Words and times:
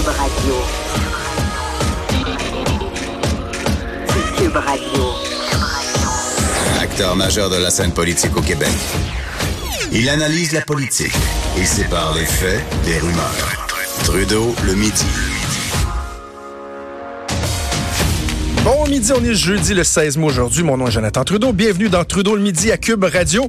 Cube 0.00 0.14
Radio. 0.16 0.54
Cube 4.38 4.56
Radio. 4.56 5.04
Acteur 6.80 7.14
majeur 7.16 7.50
de 7.50 7.56
la 7.56 7.70
scène 7.70 7.92
politique 7.92 8.34
au 8.34 8.40
Québec. 8.40 8.72
Il 9.92 10.08
analyse 10.08 10.52
la 10.52 10.62
politique 10.62 11.12
et 11.58 11.66
sépare 11.66 12.14
les 12.14 12.24
faits 12.24 12.64
des 12.86 12.98
rumeurs. 12.98 13.68
Trudeau 14.04 14.54
le 14.64 14.74
midi. 14.74 15.04
Bon 18.64 18.86
midi, 18.88 19.12
on 19.14 19.22
est 19.22 19.34
jeudi 19.34 19.74
le 19.74 19.84
16 19.84 20.16
mai 20.16 20.24
aujourd'hui. 20.24 20.62
Mon 20.62 20.78
nom 20.78 20.86
est 20.86 20.92
Jonathan 20.92 21.24
Trudeau. 21.24 21.52
Bienvenue 21.52 21.90
dans 21.90 22.04
Trudeau 22.04 22.36
le 22.36 22.42
midi 22.42 22.72
à 22.72 22.78
Cube 22.78 23.04
Radio. 23.04 23.48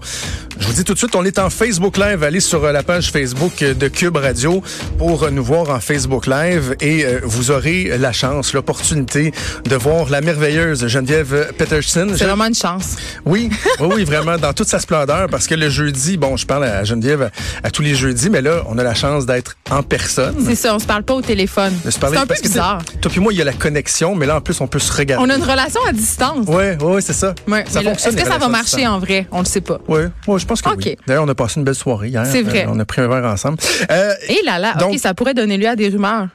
Je 0.61 0.67
vous 0.67 0.73
dis 0.73 0.83
tout 0.83 0.93
de 0.93 0.97
suite, 0.99 1.15
on 1.15 1.25
est 1.25 1.39
en 1.39 1.49
Facebook 1.49 1.97
Live. 1.97 2.23
Allez 2.23 2.39
sur 2.39 2.63
euh, 2.63 2.71
la 2.71 2.83
page 2.83 3.11
Facebook 3.11 3.63
de 3.63 3.87
Cube 3.87 4.15
Radio 4.15 4.61
pour 4.99 5.23
euh, 5.23 5.31
nous 5.31 5.43
voir 5.43 5.71
en 5.71 5.79
Facebook 5.79 6.27
Live 6.27 6.75
et 6.79 7.03
euh, 7.03 7.19
vous 7.23 7.49
aurez 7.49 7.97
la 7.97 8.11
chance, 8.11 8.53
l'opportunité 8.53 9.33
de 9.65 9.75
voir 9.75 10.11
la 10.11 10.21
merveilleuse 10.21 10.85
Geneviève 10.85 11.51
Peterson. 11.57 12.09
C'est 12.15 12.25
vraiment 12.25 12.45
une 12.45 12.53
chance. 12.53 12.97
Oui, 13.25 13.49
oui, 13.79 13.87
oui, 13.91 14.03
vraiment, 14.03 14.37
dans 14.37 14.53
toute 14.53 14.67
sa 14.67 14.77
splendeur, 14.77 15.29
parce 15.29 15.47
que 15.47 15.55
le 15.55 15.67
jeudi, 15.67 16.17
bon, 16.17 16.37
je 16.37 16.45
parle 16.45 16.65
à 16.65 16.83
Geneviève 16.83 17.31
à, 17.63 17.71
tous 17.71 17.81
les 17.81 17.95
jeudis, 17.95 18.29
mais 18.29 18.43
là, 18.43 18.61
on 18.67 18.77
a 18.77 18.83
la 18.83 18.93
chance 18.93 19.25
d'être 19.25 19.57
en 19.71 19.81
personne. 19.81 20.35
C'est 20.45 20.53
ça, 20.53 20.75
on 20.75 20.79
se 20.79 20.85
parle 20.85 21.03
pas 21.03 21.15
au 21.15 21.23
téléphone. 21.23 21.73
C'est 21.89 22.03
un 22.03 22.27
peu 22.27 22.35
bizarre. 22.39 22.83
Toi 23.01 23.09
puis 23.09 23.19
moi, 23.19 23.33
il 23.33 23.39
y 23.39 23.41
a 23.41 23.45
la 23.45 23.53
connexion, 23.53 24.13
mais 24.13 24.27
là, 24.27 24.37
en 24.37 24.41
plus, 24.41 24.61
on 24.61 24.67
peut 24.67 24.77
se 24.77 24.93
regarder. 24.93 25.25
On 25.25 25.29
a 25.31 25.37
une 25.37 25.43
relation 25.43 25.81
à 25.89 25.91
distance. 25.91 26.45
Oui, 26.47 26.75
oui, 26.79 27.01
c'est 27.01 27.13
ça. 27.13 27.33
Ouais, 27.47 27.65
ça 27.67 27.81
fonctionne. 27.81 28.13
Est-ce 28.13 28.23
que 28.23 28.29
ça 28.29 28.37
va 28.37 28.47
marcher 28.47 28.85
en 28.85 28.99
vrai? 28.99 29.25
On 29.31 29.39
le 29.39 29.45
sait 29.45 29.61
pas. 29.61 29.79
Oui, 29.87 30.01
ouais, 30.27 30.39
je 30.39 30.50
pense 30.51 30.61
que 30.61 30.69
oui. 30.89 30.97
D'ailleurs, 31.07 31.23
on 31.23 31.27
a 31.29 31.35
passé 31.35 31.59
une 31.59 31.65
belle 31.65 31.75
soirée 31.75 32.09
hier. 32.09 32.25
C'est 32.25 32.41
vrai. 32.41 32.65
Euh, 32.65 32.71
on 32.71 32.79
a 32.79 32.85
pris 32.85 33.01
un 33.01 33.07
verre 33.07 33.25
ensemble. 33.25 33.57
Euh, 33.89 34.13
Et 34.29 34.43
là, 34.45 34.59
là, 34.59 34.73
donc, 34.75 34.93
OK, 34.93 34.99
ça 34.99 35.13
pourrait 35.13 35.33
donner 35.33 35.57
lieu 35.57 35.67
à 35.67 35.75
des 35.75 35.89
rumeurs. 35.89 36.27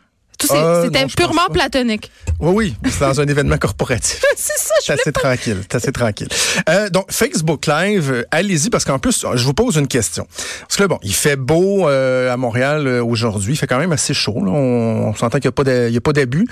Euh, 0.51 0.85
c'était 0.85 1.07
purement 1.07 1.49
platonique. 1.53 2.11
Oui, 2.39 2.53
oui, 2.85 2.91
c'est 2.91 3.01
dans 3.01 3.21
un 3.21 3.27
événement 3.27 3.57
corporatif. 3.57 4.21
c'est 4.37 4.59
ça, 4.59 4.75
je 4.87 4.93
assez 4.93 5.13
tranquille, 5.13 5.57
c'est 5.63 5.77
assez 5.77 5.93
tranquille. 5.93 6.29
Euh, 6.69 6.91
donc, 6.91 7.11
Facebook 7.11 7.67
Live, 7.67 8.13
euh, 8.13 8.23
allez-y, 8.31 8.69
parce 8.69 8.85
qu'en 8.85 8.99
plus, 8.99 9.25
je 9.35 9.45
vous 9.45 9.55
pose 9.55 9.77
une 9.77 9.89
question. 9.89 10.27
Parce 10.61 10.77
que 10.77 10.83
là, 10.83 10.89
bon, 10.89 10.99
il 11.03 11.15
fait 11.15 11.37
beau 11.37 11.89
euh, 11.89 12.33
à 12.33 12.37
Montréal 12.37 12.87
aujourd'hui, 12.89 13.55
il 13.55 13.57
fait 13.57 13.67
quand 13.67 13.79
même 13.79 13.93
assez 13.93 14.13
chaud. 14.13 14.45
Là. 14.45 14.51
On, 14.51 15.15
s'entend 15.15 15.39
qu'il 15.39 15.51
n'y 15.51 15.97
a 15.97 16.01
pas 16.01 16.13
d'abus, 16.13 16.47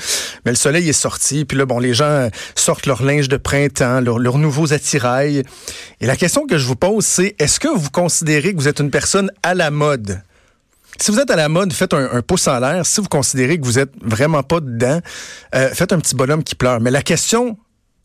mais 0.47 0.53
le 0.53 0.57
soleil 0.57 0.89
est 0.89 0.95
sorti, 0.95 1.45
puis 1.45 1.59
là, 1.59 1.67
bon, 1.67 1.79
les 1.79 1.93
gens 1.93 2.31
sortent 2.55 2.87
leur 2.87 3.03
linge 3.03 3.29
de 3.29 3.37
printemps, 3.37 4.01
leurs 4.01 4.39
nouveaux 4.39 4.73
attirails. 4.73 5.43
Et 6.01 6.07
la 6.07 6.17
question 6.17 6.47
que 6.47 6.57
je 6.57 6.67
vous 6.67 6.77
pose, 6.77 7.05
c'est, 7.05 7.35
est-ce 7.39 7.61
que 7.61 7.69
vous 7.69 7.91
considérez 7.91 8.55
que 8.55 8.59
vous 8.59 8.69
êtes 8.69 8.81
une 8.81 8.91
personne 8.91 9.31
à 9.43 9.55
la 9.55 9.71
mode? 9.71 10.23
Si 11.01 11.11
vous 11.11 11.19
êtes 11.19 11.31
à 11.31 11.37
la 11.37 11.49
mode, 11.49 11.73
faites 11.73 11.93
un, 11.95 12.23
pouce 12.23 12.47
en 12.49 12.59
l'air. 12.61 12.87
Si 12.87 13.01
vous 13.01 13.09
considérez 13.09 13.59
que 13.59 13.65
vous 13.65 13.79
êtes 13.79 13.93
vraiment 14.03 14.43
pas 14.43 14.61
dedans, 14.61 15.01
euh, 15.55 15.71
faites 15.71 15.93
un 15.93 15.99
petit 15.99 16.15
bonhomme 16.15 16.43
qui 16.43 16.55
pleure. 16.55 16.81
Mais 16.81 16.91
la 16.91 17.03
question 17.03 17.57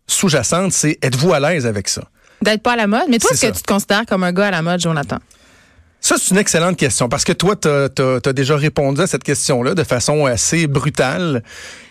sous-jacente, 0.07 0.73
c'est 0.73 0.97
êtes-vous 1.01 1.33
à 1.33 1.39
l'aise 1.39 1.65
avec 1.65 1.87
ça? 1.87 2.03
D'être 2.41 2.63
pas 2.63 2.73
à 2.73 2.77
la 2.77 2.87
mode? 2.87 3.03
Mais 3.09 3.19
toi, 3.19 3.31
est-ce 3.31 3.47
que 3.47 3.55
tu 3.55 3.61
te 3.61 3.71
considères 3.71 4.05
comme 4.05 4.23
un 4.23 4.31
gars 4.31 4.47
à 4.47 4.51
la 4.51 4.61
mode, 4.61 4.79
Jonathan? 4.79 5.17
Ça, 6.01 6.15
c'est 6.17 6.31
une 6.31 6.37
excellente 6.37 6.77
question 6.77 7.09
parce 7.09 7.23
que 7.23 7.33
toi, 7.33 7.55
tu 7.55 7.67
as, 7.67 8.33
déjà 8.33 8.55
répondu 8.55 9.01
à 9.01 9.07
cette 9.07 9.23
question-là 9.23 9.75
de 9.75 9.83
façon 9.83 10.25
assez 10.25 10.67
brutale. 10.67 11.43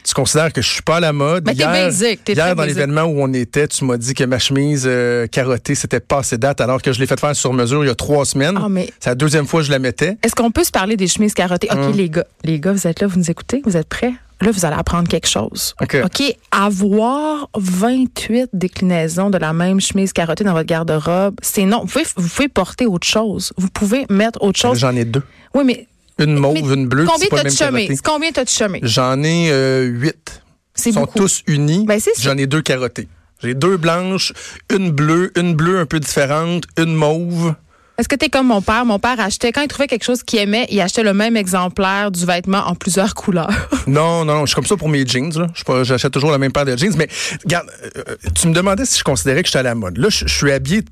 Tu 0.02 0.14
considères 0.14 0.52
que 0.52 0.62
je 0.62 0.68
suis 0.68 0.82
pas 0.82 0.96
à 0.96 1.00
la 1.00 1.12
mode. 1.12 1.44
Mais 1.46 1.52
hier, 1.52 1.70
basic, 1.70 2.20
hier 2.26 2.56
dans 2.56 2.64
l'événement 2.64 3.02
où 3.02 3.20
on 3.22 3.32
était, 3.34 3.68
tu 3.68 3.84
m'as 3.84 3.98
dit 3.98 4.14
que 4.14 4.24
ma 4.24 4.38
chemise 4.38 4.84
euh, 4.86 5.26
carottée, 5.26 5.74
c'était 5.74 6.00
pas 6.00 6.20
assez 6.20 6.38
date 6.38 6.62
alors 6.62 6.80
que 6.80 6.92
je 6.92 7.00
l'ai 7.00 7.06
fait 7.06 7.20
faire 7.20 7.36
sur 7.36 7.52
mesure 7.52 7.84
il 7.84 7.88
y 7.88 7.90
a 7.90 7.94
trois 7.94 8.24
semaines. 8.24 8.58
Ah, 8.60 8.68
mais... 8.70 8.90
C'est 8.98 9.10
la 9.10 9.14
deuxième 9.14 9.46
fois 9.46 9.60
que 9.60 9.66
je 9.66 9.70
la 9.70 9.78
mettais. 9.78 10.16
Est-ce 10.22 10.34
qu'on 10.34 10.50
peut 10.50 10.64
se 10.64 10.70
parler 10.70 10.96
des 10.96 11.06
chemises 11.06 11.34
carottées? 11.34 11.68
OK, 11.70 11.78
hum. 11.78 11.92
les 11.92 12.08
gars, 12.08 12.24
les 12.44 12.58
gars, 12.58 12.72
vous 12.72 12.86
êtes 12.86 13.00
là, 13.00 13.06
vous 13.06 13.18
nous 13.18 13.30
écoutez? 13.30 13.60
Vous 13.66 13.76
êtes 13.76 13.88
prêts? 13.88 14.14
Là, 14.40 14.50
vous 14.50 14.64
allez 14.64 14.76
apprendre 14.76 15.08
quelque 15.08 15.28
chose. 15.28 15.74
OK. 15.80 15.98
OK. 16.04 16.36
Avoir 16.50 17.48
28 17.56 18.50
déclinaisons 18.52 19.30
de 19.30 19.38
la 19.38 19.52
même 19.52 19.80
chemise 19.80 20.12
carottée 20.12 20.44
dans 20.44 20.52
votre 20.52 20.66
garde-robe, 20.66 21.36
c'est 21.42 21.64
non. 21.64 21.80
Vous 21.80 21.86
pouvez, 21.86 22.04
vous 22.16 22.28
pouvez 22.28 22.48
porter 22.48 22.86
autre 22.86 23.06
chose. 23.06 23.52
Vous 23.56 23.68
pouvez 23.68 24.06
mettre 24.10 24.42
autre 24.42 24.58
chose. 24.58 24.78
J'en 24.78 24.94
ai 24.94 25.04
deux. 25.04 25.22
Oui, 25.54 25.64
mais. 25.64 25.86
Une 26.18 26.34
mauve, 26.34 26.74
une 26.74 26.88
bleue. 26.88 27.06
Combien 27.06 27.28
t'as 27.30 27.44
de 27.44 27.48
chemises? 27.50 28.00
Combien 28.02 28.32
t'as 28.32 28.44
de 28.44 28.48
chemises? 28.48 28.80
J'en 28.82 29.22
ai 29.22 29.50
euh, 29.52 29.84
huit. 29.84 30.42
Ils 30.84 30.92
sont 30.92 31.06
tous 31.06 31.42
unis. 31.46 31.84
Ben, 31.86 32.00
J'en 32.20 32.36
ai 32.36 32.46
deux 32.46 32.62
carottées. 32.62 33.08
J'ai 33.40 33.54
deux 33.54 33.76
blanches, 33.76 34.32
une 34.68 34.90
bleue, 34.90 35.30
une 35.38 35.54
bleue 35.54 35.78
un 35.78 35.86
peu 35.86 36.00
différente, 36.00 36.64
une 36.76 36.94
mauve. 36.94 37.54
Est-ce 37.98 38.08
que 38.08 38.14
tu 38.14 38.26
es 38.26 38.28
comme 38.28 38.46
mon 38.46 38.62
père? 38.62 38.84
Mon 38.84 39.00
père 39.00 39.18
achetait, 39.18 39.50
quand 39.50 39.60
il 39.60 39.66
trouvait 39.66 39.88
quelque 39.88 40.04
chose 40.04 40.22
qu'il 40.22 40.38
aimait, 40.38 40.68
il 40.70 40.80
achetait 40.80 41.02
le 41.02 41.14
même 41.14 41.36
exemplaire 41.36 42.12
du 42.12 42.24
vêtement 42.24 42.58
en 42.58 42.76
plusieurs 42.76 43.12
couleurs. 43.12 43.50
non, 43.88 44.24
non, 44.24 44.42
je 44.42 44.46
suis 44.46 44.54
comme 44.54 44.66
ça 44.66 44.76
pour 44.76 44.88
mes 44.88 45.04
jeans. 45.04 45.48
J'achète 45.82 46.12
toujours 46.12 46.30
la 46.30 46.38
même 46.38 46.52
paire 46.52 46.64
de 46.64 46.76
jeans. 46.76 46.94
Mais 46.96 47.08
regarde, 47.42 47.66
euh, 47.96 48.14
tu 48.36 48.46
me 48.46 48.54
demandais 48.54 48.84
si 48.84 49.00
je 49.00 49.02
considérais 49.02 49.42
que 49.42 49.48
j'étais 49.48 49.58
à 49.58 49.64
la 49.64 49.74
mode. 49.74 49.98
Là, 49.98 50.10
je, 50.10 50.28
suis 50.28 50.52
habillé 50.52 50.82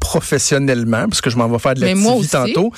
professionnellement 0.00 1.08
parce 1.08 1.22
que 1.22 1.30
je 1.30 1.38
m'en 1.38 1.48
vais 1.48 1.58
faire 1.58 1.72
de 1.72 1.80
la 1.80 1.94
TV 1.94 2.26
tantôt. 2.30 2.72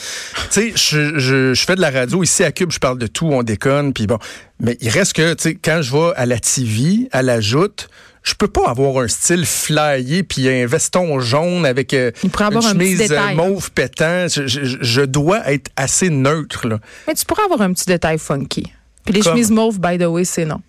Tu 0.52 0.72
sais, 0.72 0.72
je, 0.76 1.18
je, 1.18 1.52
je 1.52 1.64
fais 1.64 1.74
de 1.74 1.80
la 1.80 1.90
radio. 1.90 2.22
Ici 2.22 2.44
à 2.44 2.52
Cube, 2.52 2.70
je 2.70 2.78
parle 2.78 2.98
de 2.98 3.08
tout, 3.08 3.26
on 3.26 3.42
déconne. 3.42 3.92
Puis 3.92 4.06
bon, 4.06 4.18
mais 4.60 4.78
il 4.80 4.90
reste 4.90 5.14
que, 5.14 5.34
tu 5.34 5.42
sais, 5.42 5.54
quand 5.56 5.82
je 5.82 5.92
vais 5.92 6.12
à 6.14 6.24
la 6.24 6.38
TV, 6.38 7.08
à 7.10 7.22
la 7.22 7.40
joute, 7.40 7.88
je 8.22 8.34
peux 8.34 8.48
pas 8.48 8.68
avoir 8.68 8.98
un 8.98 9.08
style 9.08 9.44
flyé 9.46 10.22
puis 10.22 10.48
un 10.48 10.66
veston 10.66 11.20
jaune 11.20 11.66
avec 11.66 11.92
euh, 11.92 12.12
une 12.22 12.30
chemise 12.62 13.10
euh, 13.10 13.34
mauve 13.34 13.70
pétant. 13.72 14.26
Je, 14.28 15.04
dois 15.04 15.50
être 15.50 15.70
assez 15.76 16.08
neutre. 16.08 16.68
Là. 16.68 16.78
Mais 17.06 17.14
tu 17.14 17.24
pourrais 17.24 17.44
avoir 17.44 17.62
un 17.62 17.72
petit 17.72 17.86
détail 17.86 18.18
funky. 18.18 18.72
Puis 19.04 19.14
les 19.14 19.22
chemises 19.22 19.50
mauves, 19.50 19.80
by 19.80 19.98
the 19.98 20.04
way, 20.04 20.24
c'est 20.24 20.44
non. 20.44 20.60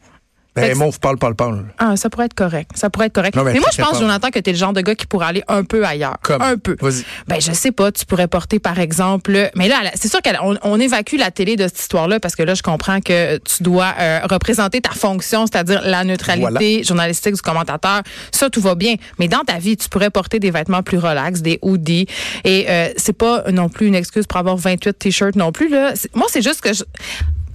Ben, 0.55 0.77
mon 0.77 0.91
parle, 0.91 1.17
parle, 1.17 1.35
parle. 1.35 1.65
Ah, 1.79 1.95
ça 1.95 2.09
pourrait 2.09 2.27
être 2.27 2.35
correct. 2.35 2.71
Ça 2.75 2.89
pourrait 2.89 3.07
être 3.07 3.13
correct. 3.13 3.35
mais, 3.35 3.59
moi, 3.59 3.69
je 3.75 3.81
pense, 3.81 3.99
Jonathan, 3.99 4.29
que 4.29 4.39
tu 4.39 4.51
es 4.51 4.53
le 4.53 4.59
genre 4.59 4.73
de 4.73 4.81
gars 4.81 4.93
qui 4.93 5.07
pourrait 5.07 5.27
aller 5.27 5.43
un 5.47 5.63
peu 5.63 5.85
ailleurs. 5.85 6.17
Comme? 6.21 6.41
Un 6.41 6.57
peu. 6.57 6.75
Vas-y. 6.79 7.03
Ben, 7.27 7.41
je 7.41 7.51
sais 7.51 7.71
pas. 7.71 7.91
Tu 7.91 8.05
pourrais 8.05 8.27
porter, 8.27 8.59
par 8.59 8.79
exemple. 8.79 9.49
Mais 9.55 9.67
là, 9.67 9.77
c'est 9.95 10.09
sûr 10.09 10.21
qu'on 10.21 10.57
on 10.61 10.79
évacue 10.79 11.15
la 11.17 11.31
télé 11.31 11.55
de 11.55 11.63
cette 11.63 11.79
histoire-là 11.79 12.19
parce 12.19 12.35
que 12.35 12.43
là, 12.43 12.53
je 12.53 12.61
comprends 12.61 12.99
que 13.01 13.37
tu 13.39 13.63
dois 13.63 13.93
euh, 13.99 14.19
représenter 14.29 14.81
ta 14.81 14.91
fonction, 14.91 15.47
c'est-à-dire 15.47 15.81
la 15.83 16.03
neutralité 16.03 16.83
journalistique 16.83 17.33
du 17.33 17.41
commentateur. 17.41 18.03
Ça, 18.31 18.49
tout 18.49 18.61
va 18.61 18.75
bien. 18.75 18.95
Mais 19.19 19.27
dans 19.27 19.41
ta 19.41 19.57
vie, 19.57 19.75
tu 19.75 19.89
pourrais 19.89 20.11
porter 20.11 20.39
des 20.39 20.51
vêtements 20.51 20.83
plus 20.83 20.99
relax, 20.99 21.41
des 21.41 21.57
hoodies. 21.63 22.05
Et 22.43 22.65
euh, 22.69 22.89
c'est 22.97 23.17
pas 23.17 23.43
non 23.51 23.69
plus 23.69 23.87
une 23.87 23.95
excuse 23.95 24.27
pour 24.27 24.37
avoir 24.37 24.57
28 24.57 24.99
t-shirts 24.99 25.35
non 25.35 25.51
plus. 25.51 25.69
Là. 25.69 25.93
Moi, 26.13 26.27
c'est 26.29 26.43
juste 26.43 26.61
que 26.61 26.73
je 26.73 26.83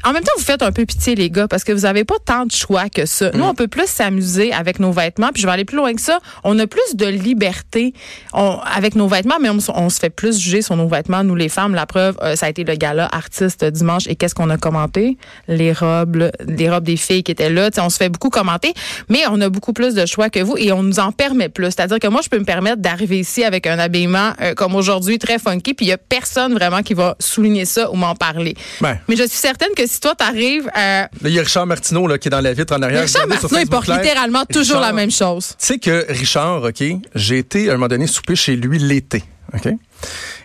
en 0.05 0.13
même 0.13 0.23
temps, 0.23 0.33
vous 0.37 0.45
faites 0.45 0.63
un 0.63 0.73
peu 0.73 0.87
pitié, 0.87 1.15
les 1.15 1.31
gars, 1.31 1.49
parce 1.49 1.65
que 1.65 1.73
vous 1.73 1.81
n'avez 1.81 2.05
pas 2.05 2.15
tant 2.25 2.47
de 2.47 2.53
choix 2.53 2.89
que 2.89 3.05
ça. 3.07 3.31
Nous, 3.35 3.45
mm. 3.45 3.49
on 3.49 3.55
peut 3.55 3.69
plus 3.69 3.87
s'amuser 3.87 4.53
avec 4.53 4.79
nos 4.79 4.93
vêtements. 4.93 5.31
Puis 5.33 5.43
je 5.43 5.47
vais 5.47 5.53
aller 5.53 5.65
plus 5.65 5.77
loin 5.77 5.93
que 5.95 6.01
ça. 6.01 6.21
On 6.45 6.59
a 6.59 6.67
plus 6.67 6.95
de 6.95 7.07
liberté 7.07 7.93
avec 8.33 8.95
nos 8.95 9.09
vêtements, 9.09 9.39
mais 9.41 9.49
on, 9.51 9.91
se 9.91 9.99
fait 9.99 10.11
plus 10.11 10.39
juger 10.39 10.63
sur 10.63 10.77
nos 10.77 10.87
vêtements, 10.87 11.25
nous 11.25 11.35
les 11.35 11.49
femmes. 11.49 11.75
La 11.75 11.87
preuve, 11.87 12.17
euh, 12.23 12.37
ça 12.37 12.47
a 12.47 12.49
été 12.49 12.65
le 12.65 12.75
gala 12.75 13.09
artiste 13.11 13.65
dimanche. 13.65 14.07
Et 14.07 14.17
qu'est-ce 14.17 14.35
qu'on 14.35 14.51
a 14.51 14.57
commenté? 14.57 15.19
Les 15.49 15.73
robes, 15.73 16.31
les 16.47 16.71
robes 16.71 16.85
des 16.85 16.97
filles 16.97 17.23
qui 17.23 17.33
étaient 17.33 17.51
là. 17.51 17.71
on 17.79 17.91
se 17.91 17.97
fait 17.97 18.09
beaucoup 18.09 18.31
commenter, 18.31 18.75
mais 19.09 19.21
on 19.31 19.41
a 19.41 19.49
beaucoup 19.49 19.73
plus 19.73 19.95
de 19.95 20.07
choix 20.07 20.31
que 20.31 20.41
vous 20.41 20.57
et 20.57 20.73
on 20.73 20.83
nous 20.83 21.01
en 21.01 21.13
permet 21.13 21.49
plus. 21.49 21.67
C'est-à-dire 21.67 21.99
que 21.99 22.09
moi, 22.09 22.21
je 22.23 22.29
peux 22.29 22.39
me 22.39 22.45
permettre 22.45 22.81
d'arriver 22.81 23.19
ici 23.19 23.43
avec 23.43 23.67
un 23.67 23.79
habillement 23.79 24.33
euh, 24.41 24.55
comme 24.55 24.75
aujourd'hui, 24.75 25.19
très 25.19 25.39
funky, 25.39 25.75
puis 25.75 25.87
il 25.87 25.89
y 25.89 25.93
a 25.93 25.99
personne 25.99 26.55
vraiment 26.55 26.83
qui 26.83 26.95
va 26.95 27.17
souligner 27.19 27.65
ça 27.65 27.91
ou 27.91 27.97
m'en 27.97 28.15
parler. 28.15 28.55
Ben. 28.81 28.99
Mais 29.09 29.17
je 29.17 29.25
suis 29.25 29.39
certaine 29.39 29.71
que 29.77 29.88
si 29.89 30.01
toi, 30.01 30.15
tu 30.17 30.25
arrives 30.25 30.71
à... 30.75 31.09
il 31.25 31.31
y 31.31 31.39
a 31.39 31.43
Richard 31.43 31.67
Martineau 31.67 32.07
là, 32.07 32.19
qui 32.19 32.29
est 32.29 32.31
dans 32.31 32.41
la 32.41 32.53
vitre 32.53 32.77
en 32.77 32.83
arrière. 32.83 33.03
Richard 33.03 33.27
Martineau, 33.27 33.61
il 33.61 33.69
porte 33.69 33.89
littéralement 33.89 34.45
toujours 34.45 34.81
la 34.81 34.93
même 34.93 35.11
chose. 35.11 35.55
Tu 35.59 35.67
sais 35.67 35.79
que 35.79 36.07
Richard, 36.09 36.63
OK, 36.63 36.85
j'ai 37.15 37.39
été 37.39 37.69
à 37.69 37.73
un 37.73 37.77
moment 37.77 37.89
donné 37.89 38.07
souper 38.07 38.37
chez 38.37 38.57
lui 38.57 38.79
l'été, 38.79 39.25
OK? 39.55 39.69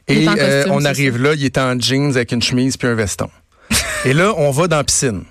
Et 0.07 0.27
euh, 0.27 0.65
on 0.69 0.83
arrive 0.83 1.17
là, 1.21 1.33
il 1.33 1.45
est 1.45 1.57
en 1.57 1.79
jeans 1.79 2.11
avec 2.11 2.31
une 2.31 2.41
chemise 2.41 2.75
puis 2.77 2.87
un 2.87 2.95
veston. 2.95 3.29
Et 4.05 4.13
là, 4.13 4.33
on 4.37 4.51
va 4.51 4.67
dans 4.67 4.77
la 4.77 4.83
piscine. 4.83 5.23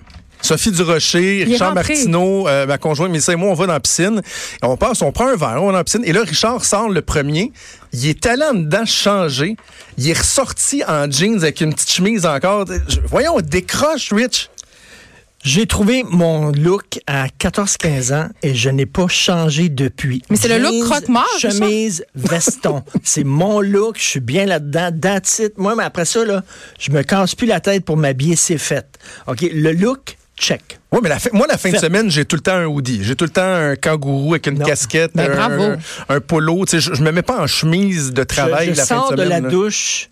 Sophie 0.52 0.70
Durocher, 0.70 1.44
Richard 1.44 1.72
Martineau, 1.72 2.46
euh, 2.46 2.66
ma 2.66 2.76
conjointe 2.76 3.10
Mélissa 3.10 3.32
et 3.32 3.36
moi, 3.36 3.48
on 3.48 3.54
va 3.54 3.66
dans 3.66 3.72
la 3.72 3.80
piscine. 3.80 4.20
Et 4.62 4.66
on 4.66 4.76
passe, 4.76 5.00
on 5.00 5.10
prend 5.10 5.28
un 5.28 5.36
verre, 5.36 5.62
on 5.62 5.66
va 5.66 5.72
dans 5.72 5.78
la 5.78 5.84
piscine. 5.84 6.02
Et 6.04 6.12
là, 6.12 6.20
Richard 6.24 6.62
sort 6.62 6.90
le 6.90 7.00
premier. 7.00 7.52
Il 7.94 8.06
est 8.06 8.26
allé 8.26 8.44
en 8.44 8.52
dedans 8.52 8.84
changer. 8.84 9.56
Il 9.96 10.10
est 10.10 10.18
ressorti 10.18 10.82
en 10.86 11.10
jeans 11.10 11.38
avec 11.38 11.62
une 11.62 11.72
petite 11.72 11.90
chemise 11.90 12.26
encore. 12.26 12.66
Voyons, 13.06 13.36
on 13.36 13.40
décroche, 13.40 14.12
Rich. 14.12 14.50
J'ai 15.42 15.66
trouvé 15.66 16.04
mon 16.06 16.52
look 16.52 17.00
à 17.06 17.28
14-15 17.28 18.14
ans 18.14 18.28
et 18.42 18.54
je 18.54 18.68
n'ai 18.68 18.86
pas 18.86 19.08
changé 19.08 19.70
depuis. 19.70 20.22
Mais 20.28 20.36
c'est 20.36 20.48
le 20.48 20.58
look 20.58 20.84
croque-mort, 20.84 21.26
Chemise, 21.40 22.04
veston. 22.14 22.82
c'est 23.02 23.24
mon 23.24 23.62
look, 23.62 23.96
je 23.98 24.04
suis 24.04 24.20
bien 24.20 24.44
là-dedans. 24.44 24.90
That's 25.00 25.38
it. 25.38 25.56
Moi, 25.56 25.74
mais 25.76 25.84
après 25.84 26.04
ça, 26.04 26.26
là, 26.26 26.44
je 26.78 26.90
me 26.90 27.02
casse 27.02 27.34
plus 27.34 27.46
la 27.46 27.60
tête 27.60 27.86
pour 27.86 27.96
m'habiller, 27.96 28.36
c'est 28.36 28.58
fait. 28.58 28.86
OK, 29.26 29.40
le 29.50 29.72
look, 29.72 30.18
check. 30.42 30.78
Oui, 30.90 31.00
mais 31.02 31.08
la 31.08 31.18
moi, 31.32 31.46
la 31.48 31.56
fin 31.56 31.70
de 31.70 31.76
semaine, 31.78 32.10
j'ai 32.10 32.24
tout 32.24 32.36
le 32.36 32.42
temps 32.42 32.54
un 32.56 32.66
hoodie. 32.66 33.00
J'ai 33.02 33.16
tout 33.16 33.24
le 33.24 33.30
temps 33.30 33.42
un 33.42 33.76
kangourou 33.76 34.34
avec 34.34 34.46
une 34.48 34.58
casquette, 34.58 35.12
ben, 35.14 35.30
un, 35.30 35.78
un, 36.14 36.20
polo. 36.20 36.64
je, 36.70 36.78
je 36.78 37.02
me 37.02 37.12
mets 37.12 37.22
pas 37.22 37.40
en 37.40 37.46
chemise 37.46 38.12
de 38.12 38.24
travail 38.24 38.70
je, 38.72 38.76
la 38.76 38.84
fin 38.86 38.96
de 39.02 39.06
semaine. 39.12 39.24
de 39.24 39.30
la 39.30 39.40
douche 39.40 40.08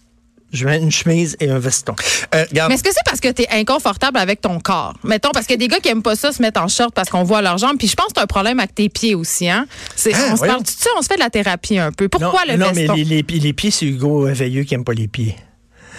je 0.53 0.67
mets 0.67 0.79
une 0.79 0.91
chemise 0.91 1.37
et 1.38 1.49
un 1.49 1.61
veston. 1.61 1.94
Euh, 2.35 2.44
regarde, 2.50 2.71
Mais 2.71 2.75
est-ce 2.75 2.82
que 2.82 2.91
c'est 2.93 3.05
parce 3.06 3.21
que 3.21 3.31
tu 3.31 3.43
es 3.43 3.49
inconfortable 3.53 4.19
avec 4.19 4.41
ton 4.41 4.59
corps? 4.59 4.94
Mettons, 5.05 5.31
parce 5.32 5.47
qu'il 5.47 5.55
y 5.55 5.55
a 5.55 5.59
des 5.59 5.69
gars 5.69 5.79
qui 5.79 5.88
aiment 5.91 6.03
pas 6.03 6.17
ça 6.17 6.32
se 6.32 6.43
mettre 6.43 6.61
en 6.61 6.67
short 6.67 6.93
parce 6.93 7.09
qu'on 7.09 7.23
voit 7.23 7.41
leurs 7.41 7.59
jambes. 7.59 7.77
Puis 7.79 7.87
je 7.87 7.94
pense 7.94 8.06
que 8.06 8.15
c'est 8.17 8.23
un 8.23 8.27
problème 8.27 8.59
avec 8.59 8.75
tes 8.75 8.88
pieds 8.88 9.15
aussi. 9.15 9.49
Hein? 9.49 9.67
C'est, 9.94 10.12
Hein, 10.12 10.19
on 10.27 10.32
se 10.32 10.37
voyons. 10.38 10.55
parle, 10.55 10.65
tu 10.65 10.73
sais, 10.73 10.88
on 10.99 11.03
se 11.03 11.06
fait 11.06 11.15
de 11.15 11.21
la 11.21 11.31
thérapie 11.31 11.79
un 11.79 11.93
peu. 11.93 12.09
Pourquoi 12.09 12.41
non, 12.49 12.53
le 12.55 12.56
non, 12.59 12.73
veston? 12.73 12.94
mais 12.97 13.05
les, 13.05 13.23
les- 13.23 13.38
les 13.38 13.53
pieds, 13.53 13.71
c'est 13.71 13.87
Hugo 13.87 14.27
Veilleux 14.27 14.65
qui 14.65 14.75
aime 14.75 14.82
pas 14.82 14.93
les 14.93 15.06
pieds. 15.06 15.37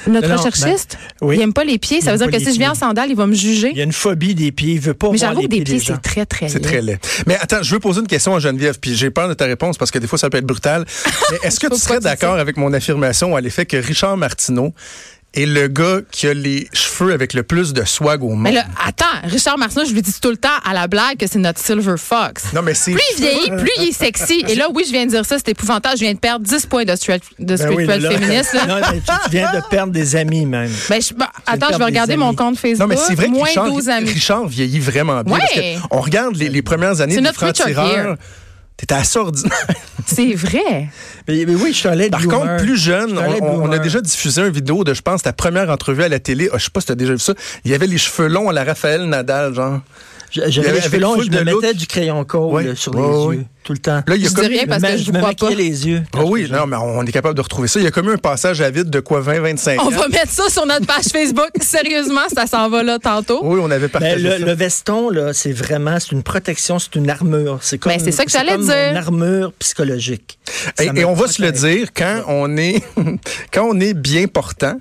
Notre 0.08 0.28
Non, 0.30 0.36
recherchiste, 0.38 0.98
oui. 1.22 1.38
il 1.38 1.42
aime 1.42 1.54
pas 1.54 1.64
les 1.64 1.78
pieds. 1.78 2.02
Ça 2.02 2.12
veut 2.12 2.18
dire 2.18 2.32
que 2.32 2.40
si 2.44 2.54
je 2.54 2.58
viens 2.60 2.72
en 2.72 2.76
sandales, 2.76 3.10
il 3.10 3.16
va 3.16 3.28
me 3.28 3.34
juger. 3.34 3.70
Il 3.72 3.78
y 3.78 3.82
a 3.82 3.84
une 3.84 3.92
phobie 3.94 4.36
des 4.36 4.52
pieds. 4.52 4.74
Il 4.74 4.80
veut 4.80 4.94
pas 4.94 5.10
Mais 5.12 5.18
j'avoue 5.18 5.42
que 5.42 5.48
des 5.48 5.62
pieds 5.64 5.80
c'est 5.80 6.02
très, 6.02 6.26
très 6.26 6.50
c'est 6.50 6.60
laid. 6.60 6.68
très 6.68 6.82
laid. 6.82 7.00
Mais 7.28 7.36
attends, 7.38 7.62
je 7.64 7.74
veux 7.74 7.80
poser 7.80 8.02
une 8.02 8.08
question 8.08 8.36
à 8.36 8.40
Geneviève, 8.40 8.80
puis 8.80 8.96
j'ai 8.96 9.10
peur 9.12 9.28
de 9.30 9.34
ta 9.34 9.46
réponse 9.46 9.78
parce 9.78 9.92
que 9.92 10.00
des 10.00 10.08
fois, 10.08 10.18
ça 10.18 10.30
peut 10.30 10.38
être 10.38 10.46
brutal. 10.46 10.86
Est-ce 11.44 11.60
que 11.60 11.68
tu 11.68 11.80
serais 11.80 12.00
d'accord 12.00 12.36
avec 12.36 12.58
mon 12.58 12.74
affirmation 12.74 13.36
à 13.36 13.42
l'effet 13.42 13.66
que 13.66 13.78
Richard 13.78 14.18
Martineau 14.18 14.74
est 15.34 15.46
le 15.46 15.68
gars 15.68 16.00
qui 16.12 16.28
a 16.28 16.34
les 16.34 16.68
cheveux 16.74 17.14
avec 17.14 17.34
le 17.34 17.44
plus 17.44 17.72
de 17.74 17.84
swag 17.86 18.22
au 18.24 18.30
monde? 18.30 18.42
Mais 18.42 18.52
là, 18.52 18.66
attends, 18.86 19.06
Richard 19.24 19.58
Martineau, 19.58 19.86
je 19.86 19.94
lui 19.94 20.02
dis 20.02 20.14
tout 20.22 20.30
le 20.30 20.38
temps 20.38 20.50
à 20.66 20.74
la 20.74 20.88
blague 20.88 21.18
que 21.18 21.26
c'est 21.28 21.40
notre 21.40 21.60
Silver 21.60 21.96
Fox. 21.98 22.52
non, 22.54 22.62
mais 22.62 22.74
c'est... 22.74 22.92
Plus 22.92 23.02
il 23.18 23.22
vieillit, 23.22 23.50
plus 23.52 23.72
il 23.78 23.90
est 23.90 23.92
sexy. 23.94 24.44
Et 24.48 24.56
là, 24.56 24.68
oui, 24.74 24.84
je 24.86 24.92
viens 24.92 25.06
de 25.06 25.12
dire 25.12 25.26
ça, 25.26 25.38
c'est 25.38 25.50
épouvantable. 25.50 25.96
Je 25.98 26.04
viens 26.04 26.14
de 26.14 26.20
perdre 26.20 26.46
10 26.46 26.66
points 26.66 26.84
de 26.84 26.96
street, 26.96 27.22
de 27.40 27.56
Ben 27.56 27.70
oui, 27.74 27.86
là- 27.86 28.12
féministe. 28.12 28.54
Là. 28.54 28.66
non, 28.68 28.76
mais 28.92 29.00
tu, 29.00 29.30
viens 29.32 29.52
de 29.54 29.62
perdre 29.70 29.94
des 29.94 30.16
amis, 30.16 30.46
même. 30.46 30.72
Ben, 30.90 31.02
je- 31.02 31.14
ben, 31.14 31.28
attends, 31.48 31.68
je 31.72 31.78
vais 31.78 31.86
regarder 31.86 32.18
mon 32.18 32.34
compte 32.36 32.58
Facebook. 32.58 32.80
Non, 32.80 32.88
mais 32.88 32.98
c'est 32.98 33.16
vrai 33.16 33.30
que 33.30 33.42
Richard, 33.44 33.68
12 33.70 33.90
amis. 33.90 34.10
Richard 34.12 34.48
vieillit 34.48 34.80
vraiment 34.80 35.22
bien. 35.24 35.34
Ouais. 35.34 35.40
Parce 35.40 35.54
que 35.54 35.88
on 35.92 36.02
regarde 36.02 36.36
les, 36.36 36.50
les 36.50 36.62
premières 36.62 37.00
années 37.00 37.14
C'est 37.16 37.22
du 37.22 37.26
notre 37.28 37.40
franc-tireur. 37.40 38.18
T'étais 38.82 38.96
assez 38.96 39.18
ordinaire. 39.20 39.68
C'est 40.06 40.34
vrai. 40.34 40.90
Mais, 41.28 41.46
mais 41.46 41.56
oui, 41.56 41.72
je 41.72 41.78
suis 41.78 41.88
late 41.96 42.10
Par 42.12 42.20
bloomer. 42.20 42.40
contre, 42.40 42.58
plus 42.58 42.76
jeune, 42.78 43.18
on, 43.18 43.62
on 43.64 43.72
a 43.72 43.78
déjà 43.80 44.02
diffusé 44.02 44.42
une 44.42 44.50
vidéo 44.50 44.84
de, 44.84 44.94
je 44.94 45.02
pense, 45.02 45.22
ta 45.22 45.32
première 45.34 45.70
entrevue 45.70 46.04
à 46.04 46.10
la 46.10 46.20
télé. 46.20 46.50
Ah, 46.52 46.58
je 46.58 46.64
sais 46.66 46.72
pas 46.74 46.82
si 46.82 46.88
tu 46.88 46.92
as 46.92 46.96
déjà 46.96 47.14
vu 47.14 47.20
ça. 47.20 47.34
Il 47.64 47.72
y 47.72 47.76
avait 47.76 47.88
les 47.88 48.00
cheveux 48.00 48.28
longs 48.28 48.50
à 48.50 48.54
la 48.54 48.64
Raphaël 48.64 49.06
Nadal, 49.06 49.54
genre. 49.54 49.80
J'avais 50.32 50.72
les 50.74 50.82
cheveux 50.82 51.00
longs 51.00 51.22
je 51.22 51.30
de 51.30 51.40
me 51.44 51.52
look. 51.52 51.62
mettais 51.62 51.74
du 51.74 51.86
crayon 51.88 52.24
colle 52.24 52.76
sur 52.78 52.94
les 52.96 53.36
yeux, 53.38 53.46
tout 53.64 53.74
le 53.74 53.80
temps. 53.80 54.02
Là, 54.08 54.16
il 54.16 54.22
y 54.22 54.26
a 54.26 54.30
Je 54.30 54.34
comme- 54.34 54.46
dis 54.48 54.52
rien 54.58 54.66
parce 54.68 54.82
que 54.82 54.98
je 54.98 55.04
vous 55.06 55.12
me 55.12 55.18
crois 55.18 55.30
maquillais 55.30 55.50
pas. 55.50 55.56
les 55.62 55.88
yeux. 55.88 56.04
Ah 56.14 56.24
oui, 56.26 56.48
non, 56.50 56.66
mais 56.68 56.78
on 56.78 57.04
est 57.06 57.12
capable 57.12 57.36
de 57.36 57.42
retrouver 57.42 57.68
ça. 57.68 57.80
Il 57.80 57.84
y 57.84 57.88
a 57.88 57.92
comme 57.92 58.08
eu 58.10 58.14
un 58.14 58.18
passage 58.18 58.62
à 58.62 58.70
vide 58.70 58.90
de 58.90 59.00
quoi, 59.02 59.20
20, 59.20 59.40
25 59.42 59.80
On 59.82 59.88
ans. 59.88 59.90
va 59.90 60.08
mettre 60.08 60.30
ça 60.32 60.50
sur 60.50 60.66
notre 60.66 60.86
page 60.88 61.06
Facebook. 61.12 61.50
Sérieusement, 61.62 62.22
ça 62.34 62.48
s'en 62.48 62.70
va 62.70 62.82
là 62.84 62.98
tantôt. 63.00 63.42
Oui, 63.44 63.60
on 63.62 63.70
avait 63.72 63.88
Ben, 63.88 63.90
partagé 63.90 64.18
le, 64.24 64.30
ça. 64.32 64.38
le 64.40 64.52
veston, 64.54 65.10
là, 65.10 65.34
c'est 65.34 65.52
vraiment, 65.52 66.00
c'est 66.00 66.12
une 66.14 66.24
protection, 66.24 66.80
c'est 66.80 66.96
une 66.96 67.10
armure. 67.10 67.60
C'est 67.62 67.78
comme, 67.78 67.92
Ben, 67.92 68.00
c'est 68.04 68.12
ça 68.12 68.24
que 68.26 68.32
j'allais 68.32 68.54
comme 68.54 68.66
dire. 68.66 68.92
Une 68.92 68.98
armure 68.98 69.52
psychologique. 69.60 70.40
Et, 70.80 70.90
et 71.02 71.06
on 71.06 71.14
va 71.14 71.28
se 71.28 71.42
le 71.42 71.52
dire, 71.52 71.90
quand 71.96 72.24
on 72.28 72.56
est, 72.58 72.82
quand 73.54 73.68
on 73.70 73.80
est 73.80 73.94
bien 73.94 74.28
portant, 74.28 74.80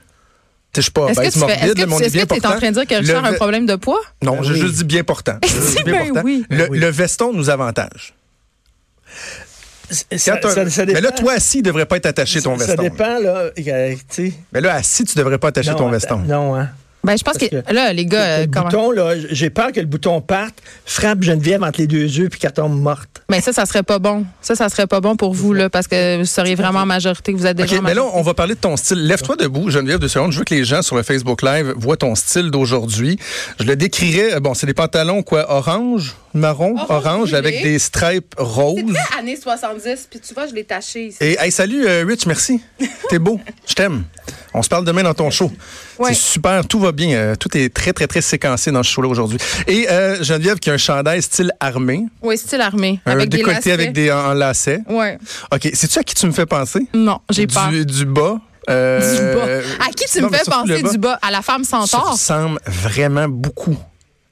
je 0.77 0.81
suis 0.83 0.91
pas 0.91 1.07
Est-ce 1.09 1.15
que 1.15 1.21
obèse, 1.21 1.33
tu 1.33 1.39
fais- 1.39 1.47
morbide, 1.47 1.65
est-ce 1.65 1.73
que 1.75 1.79
mais 1.89 1.93
on 1.95 1.97
tu 1.97 2.03
est 2.03 2.07
est-ce 2.07 2.13
bien 2.15 2.23
que 2.25 2.29
tu 2.29 2.35
es 2.35 2.39
en 2.39 2.41
portant. 2.43 2.59
train 2.59 2.69
de 2.71 2.75
dire 2.75 2.87
que 2.87 2.95
Le 2.95 3.01
Richard 3.01 3.25
a 3.25 3.29
un 3.29 3.33
problème 3.33 3.67
de 3.67 3.75
poids? 3.77 4.01
Non, 4.23 4.37
Ben 4.37 4.43
j'ai 4.45 4.53
oui. 4.53 4.61
juste 4.61 4.75
dit 4.77 4.85
bien 4.85 5.03
portant. 5.05 5.39
Juste 5.45 5.77
dit 5.79 5.83
bien 5.85 5.93
Ben 5.93 6.07
portant. 6.09 6.23
oui. 6.25 6.45
Le, 6.51 6.57
Ben 6.57 6.69
oui. 6.71 6.79
le 6.79 6.87
veston 6.91 7.33
nous 7.33 7.51
avantage. 7.51 8.15
Ça, 9.91 10.41
ça- 10.41 10.71
ça 10.71 10.87
mais 10.87 11.01
là, 11.01 11.11
toi, 11.11 11.33
assis, 11.33 11.59
il 11.59 11.63
devrait 11.63 11.87
pas 11.87 11.97
être 11.97 12.07
attaché 12.07 12.41
ton 12.41 12.57
Ça 12.59 12.67
veston. 12.67 12.83
dépend, 12.83 13.19
là. 13.19 13.51
Mais 14.53 14.61
là, 14.61 14.75
assis, 14.75 15.05
tu 15.05 15.19
devrais 15.19 15.39
pas 15.39 15.49
attacher 15.49 15.71
Non, 15.73 15.77
ton 15.79 15.91
veston. 15.91 16.19
Non, 16.19 16.55
hein. 16.55 16.69
Ben, 17.03 17.17
je 17.17 17.25
pense 17.25 17.39
que, 17.39 17.47
que- 17.47 17.73
là, 17.73 17.93
les 17.93 18.05
gars, 18.05 18.19
euh, 18.23 18.41
le 18.43 18.51
comment? 18.51 18.67
bouton, 18.67 18.91
là, 18.91 19.15
j'ai 19.31 19.49
peur 19.49 19.73
que 19.73 19.81
le 19.81 19.87
bouton 19.87 20.21
parte, 20.21 20.57
frappe 20.85 21.23
Geneviève 21.23 21.63
entre 21.63 21.81
les 21.81 21.87
deux 21.87 22.05
yeux 22.05 22.29
puis 22.29 22.39
qu'elle 22.39 22.53
tombe 22.53 22.79
morte. 22.79 23.23
Mais 23.31 23.41
ça, 23.41 23.53
ça 23.53 23.65
serait 23.65 23.83
pas 23.83 23.99
bon. 23.99 24.27
Ça, 24.43 24.55
ça 24.55 24.69
serait 24.69 24.87
pas 24.87 25.01
bon 25.01 25.17
pour 25.17 25.33
vous, 25.33 25.55
là, 25.55 25.71
parce 25.71 25.87
que 25.89 26.19
vous 26.19 26.25
seriez 26.27 26.57
vraiment 26.57 26.81
en 26.81 26.87
majorité. 26.87 27.33
Vous 27.33 27.47
êtes 27.47 27.57
déjà 27.57 27.77
OK, 27.77 27.83
mais 27.83 27.95
là, 27.95 28.03
on 28.13 28.23
va 28.23 28.35
parler 28.35 28.55
de 28.55 28.61
ton 28.61 28.77
style. 28.77 29.07
Lève-toi 29.07 29.37
debout, 29.37 29.71
Geneviève 29.71 29.99
de 29.99 30.09
secondes. 30.09 30.33
Je 30.33 30.39
veux 30.41 30.45
que 30.45 30.55
les 30.55 30.65
gens 30.65 30.83
sur 30.83 30.97
le 30.97 31.03
Facebook 31.03 31.43
Live 31.43 31.73
voient 31.77 31.97
ton 31.97 32.15
style 32.15 32.51
d'aujourd'hui. 32.51 33.19
Je 33.59 33.65
le 33.65 33.77
décrirais, 33.77 34.35
euh, 34.35 34.41
bon, 34.41 34.53
c'est 34.55 34.67
des 34.67 34.75
pantalons, 34.75 35.23
quoi, 35.23 35.51
orange, 35.51 36.15
marron, 36.35 36.75
Orange 36.77 36.91
orange, 37.07 37.35
avec 37.35 37.63
des 37.63 37.79
stripes 37.79 38.35
roses. 38.39 38.81
années 39.19 39.37
70, 39.37 40.09
puis 40.11 40.21
tu 40.21 40.35
vois, 40.35 40.47
je 40.47 40.55
l'ai 40.55 40.65
taché 40.65 41.07
ici. 41.07 41.19
Et 41.21 41.37
hey, 41.41 41.51
salut 41.51 41.87
euh, 41.87 42.05
Rich, 42.07 42.27
merci. 42.27 42.61
T'es 43.09 43.19
beau. 43.19 43.41
Je 43.67 43.75
t'aime. 43.75 44.05
On 44.53 44.63
se 44.63 44.69
parle 44.69 44.85
demain 44.85 45.03
dans 45.05 45.15
ton 45.15 45.31
show. 45.31 45.51
Ouais. 45.99 46.13
C'est 46.15 46.21
super, 46.33 46.67
tout 46.67 46.81
va 46.81 46.91
bien. 46.93 47.11
euh, 47.17 47.35
tout 47.37 47.57
est 47.57 47.73
très, 47.73 47.93
très, 47.93 48.07
très 48.07 48.21
séquencé 48.21 48.73
dans 48.73 48.83
ce 48.83 48.91
show-là 48.91 49.09
aujourd'hui. 49.09 49.39
Et 49.69 49.89
euh, 49.91 50.23
Geneviève 50.23 50.59
qui 50.59 50.71
a 50.71 50.73
un 50.73 50.79
chandail 50.79 51.23
style 51.23 51.53
armé, 51.61 52.07
Oui, 52.23 52.37
style 52.37 52.61
armé. 52.61 53.01
un 53.07 53.13
avec 53.13 53.29
des 53.29 53.37
décolleté 53.39 53.71
lacets. 53.71 53.73
avec 53.73 53.93
des 53.93 54.11
en, 54.11 54.31
en 54.31 54.35
lacets. 54.35 54.81
Ouais. 54.89 55.19
OK, 55.53 55.71
sais-tu 55.73 55.99
à 55.99 56.03
qui 56.03 56.15
tu 56.15 56.27
me 56.27 56.33
fais 56.33 56.47
penser? 56.47 56.87
Non, 56.95 57.21
j'ai 57.31 57.47
peur. 57.47 57.69
Du, 57.69 57.87
du 57.87 58.05
bas. 58.07 58.41
euh, 58.69 59.01
Du 59.01 59.37
bas. 59.39 59.85
À 59.87 59.91
qui 59.91 60.05
tu 60.11 60.21
non, 60.21 60.31
me 60.31 60.37
fais 60.37 60.45
penser 60.51 60.83
du 60.83 60.99
bas? 60.99 61.19
À 61.23 61.31
la 61.31 61.43
femme 61.43 61.63
Tu 61.63 61.69
centaure? 61.69 62.13
ressembles 62.13 62.59
vraiment 62.67 63.29
beaucoup 63.29 63.77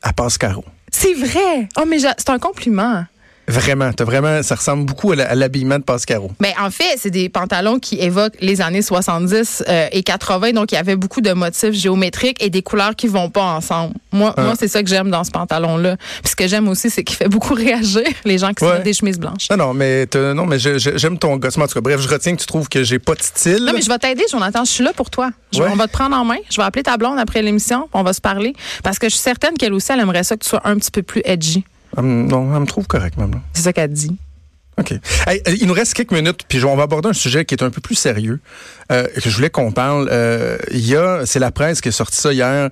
à 0.02 0.12
Pascaro. 0.12 0.64
C'est 0.90 1.14
vrai. 1.14 1.69
Oh, 1.79 1.85
mais 1.87 1.99
c'est 1.99 2.31
un 2.31 2.38
compliment. 2.38 3.05
Vraiment, 3.48 3.92
t'as 3.92 4.04
vraiment, 4.04 4.42
ça 4.42 4.54
ressemble 4.54 4.84
beaucoup 4.84 5.12
à 5.12 5.34
l'habillement 5.34 5.78
de 5.78 5.82
Pascaro. 5.84 6.30
Mais 6.40 6.54
en 6.60 6.70
fait, 6.70 6.96
c'est 6.98 7.10
des 7.10 7.28
pantalons 7.28 7.78
qui 7.78 7.96
évoquent 8.00 8.36
les 8.40 8.60
années 8.60 8.82
70 8.82 9.64
euh, 9.68 9.88
et 9.90 10.02
80. 10.02 10.52
Donc, 10.52 10.72
il 10.72 10.74
y 10.74 10.78
avait 10.78 10.96
beaucoup 10.96 11.20
de 11.20 11.32
motifs 11.32 11.72
géométriques 11.72 12.42
et 12.42 12.50
des 12.50 12.62
couleurs 12.62 12.94
qui 12.94 13.06
vont 13.08 13.30
pas 13.30 13.42
ensemble. 13.44 13.94
Moi, 14.12 14.34
Ah. 14.36 14.42
moi 14.42 14.54
c'est 14.58 14.68
ça 14.68 14.82
que 14.82 14.88
j'aime 14.88 15.10
dans 15.10 15.24
ce 15.24 15.30
pantalon-là. 15.30 15.96
Puis 16.22 16.30
ce 16.30 16.36
que 16.36 16.46
j'aime 16.46 16.68
aussi, 16.68 16.90
c'est 16.90 17.04
qu'il 17.04 17.16
fait 17.16 17.28
beaucoup 17.28 17.54
réagir 17.54 18.04
les 18.24 18.38
gens 18.38 18.52
qui 18.52 18.64
Ouais. 18.64 18.74
mettent 18.74 18.82
des 18.84 18.92
chemises 18.92 19.18
blanches. 19.18 19.48
Non, 19.50 19.56
non, 19.56 19.74
mais, 19.74 20.06
non, 20.14 20.46
mais 20.46 20.58
j'aime 20.58 21.18
ton 21.18 21.36
gosse. 21.36 21.56
En 21.58 21.66
tout 21.66 21.74
cas, 21.74 21.80
bref, 21.80 22.00
je 22.00 22.08
retiens 22.08 22.34
que 22.34 22.40
tu 22.40 22.46
trouves 22.46 22.68
que 22.68 22.84
j'ai 22.84 22.98
pas 22.98 23.14
de 23.14 23.22
style. 23.22 23.64
Non, 23.64 23.72
mais 23.74 23.82
je 23.82 23.88
vais 23.88 23.98
t'aider, 23.98 24.24
Jonathan. 24.30 24.64
Je 24.64 24.70
suis 24.70 24.84
là 24.84 24.92
pour 24.94 25.10
toi. 25.10 25.30
Je- 25.52 25.62
Ouais. 25.62 25.68
On 25.72 25.76
va 25.76 25.86
te 25.86 25.92
prendre 25.92 26.14
en 26.16 26.24
main. 26.24 26.36
Je 26.50 26.56
vais 26.56 26.62
appeler 26.62 26.82
ta 26.82 26.96
blonde 26.96 27.18
après 27.18 27.42
l'émission. 27.42 27.88
On 27.92 28.02
va 28.02 28.12
se 28.12 28.20
parler. 28.20 28.52
Parce 28.82 28.98
que 28.98 29.08
je 29.08 29.14
suis 29.14 29.22
certaine 29.22 29.54
qu'elle 29.58 29.72
aussi, 29.72 29.90
elle 29.92 30.00
aimerait 30.00 30.22
ça 30.22 30.36
que 30.36 30.42
tu 30.44 30.48
sois 30.48 30.60
un 30.64 30.76
petit 30.76 30.90
peu 30.90 31.02
plus 31.02 31.22
edgy. 31.24 31.64
Hum, 31.96 32.26
non, 32.26 32.55
elle 32.55 32.61
me 32.61 32.67
trouve 32.67 32.87
correct, 32.87 33.17
même. 33.17 33.32
C'est 33.52 33.62
ça 33.62 33.73
qu'elle 33.73 33.93
dit. 33.93 34.17
OK. 34.79 34.93
Hey, 35.26 35.43
euh, 35.49 35.56
il 35.61 35.67
nous 35.67 35.75
reste 35.75 35.94
quelques 35.94 36.12
minutes, 36.12 36.43
puis 36.49 36.64
on 36.64 36.76
va 36.76 36.85
aborder 36.85 37.08
un 37.08 37.12
sujet 37.12 37.44
qui 37.44 37.55
est 37.55 37.64
un 37.64 37.70
peu 37.70 37.81
plus 37.81 37.96
sérieux, 37.96 38.38
euh, 38.93 39.06
que 39.23 39.29
je 39.29 39.35
voulais 39.35 39.50
qu'on 39.50 39.73
parle. 39.73 40.08
Euh, 40.12 40.56
Il 40.70 40.87
y 40.87 40.94
a, 40.94 41.23
c'est 41.26 41.40
la 41.40 41.50
presse 41.50 41.81
qui 41.81 41.88
a 41.88 41.93
sorti 41.93 42.17
ça 42.17 42.32
hier, 42.32 42.70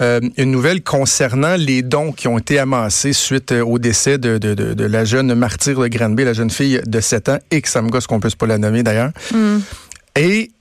euh, 0.00 0.20
une 0.36 0.52
nouvelle 0.52 0.82
concernant 0.82 1.56
les 1.56 1.82
dons 1.82 2.12
qui 2.12 2.28
ont 2.28 2.38
été 2.38 2.60
amassés 2.60 3.12
suite 3.12 3.50
euh, 3.50 3.64
au 3.64 3.80
décès 3.80 4.16
de, 4.18 4.38
de, 4.38 4.54
de, 4.54 4.74
de 4.74 4.84
la 4.84 5.04
jeune 5.04 5.34
martyre 5.34 5.80
de 5.80 5.88
Granby, 5.88 6.24
la 6.24 6.34
jeune 6.34 6.50
fille 6.50 6.80
de 6.86 7.00
7 7.00 7.28
ans, 7.30 7.38
et 7.50 7.60
que 7.60 7.68
ça 7.68 7.82
me 7.82 7.88
gosse 7.88 8.06
qu'on 8.06 8.20
puisse 8.20 8.36
pas 8.36 8.46
la 8.46 8.58
nommer 8.58 8.84
d'ailleurs. 8.84 9.10
Et 10.16 10.52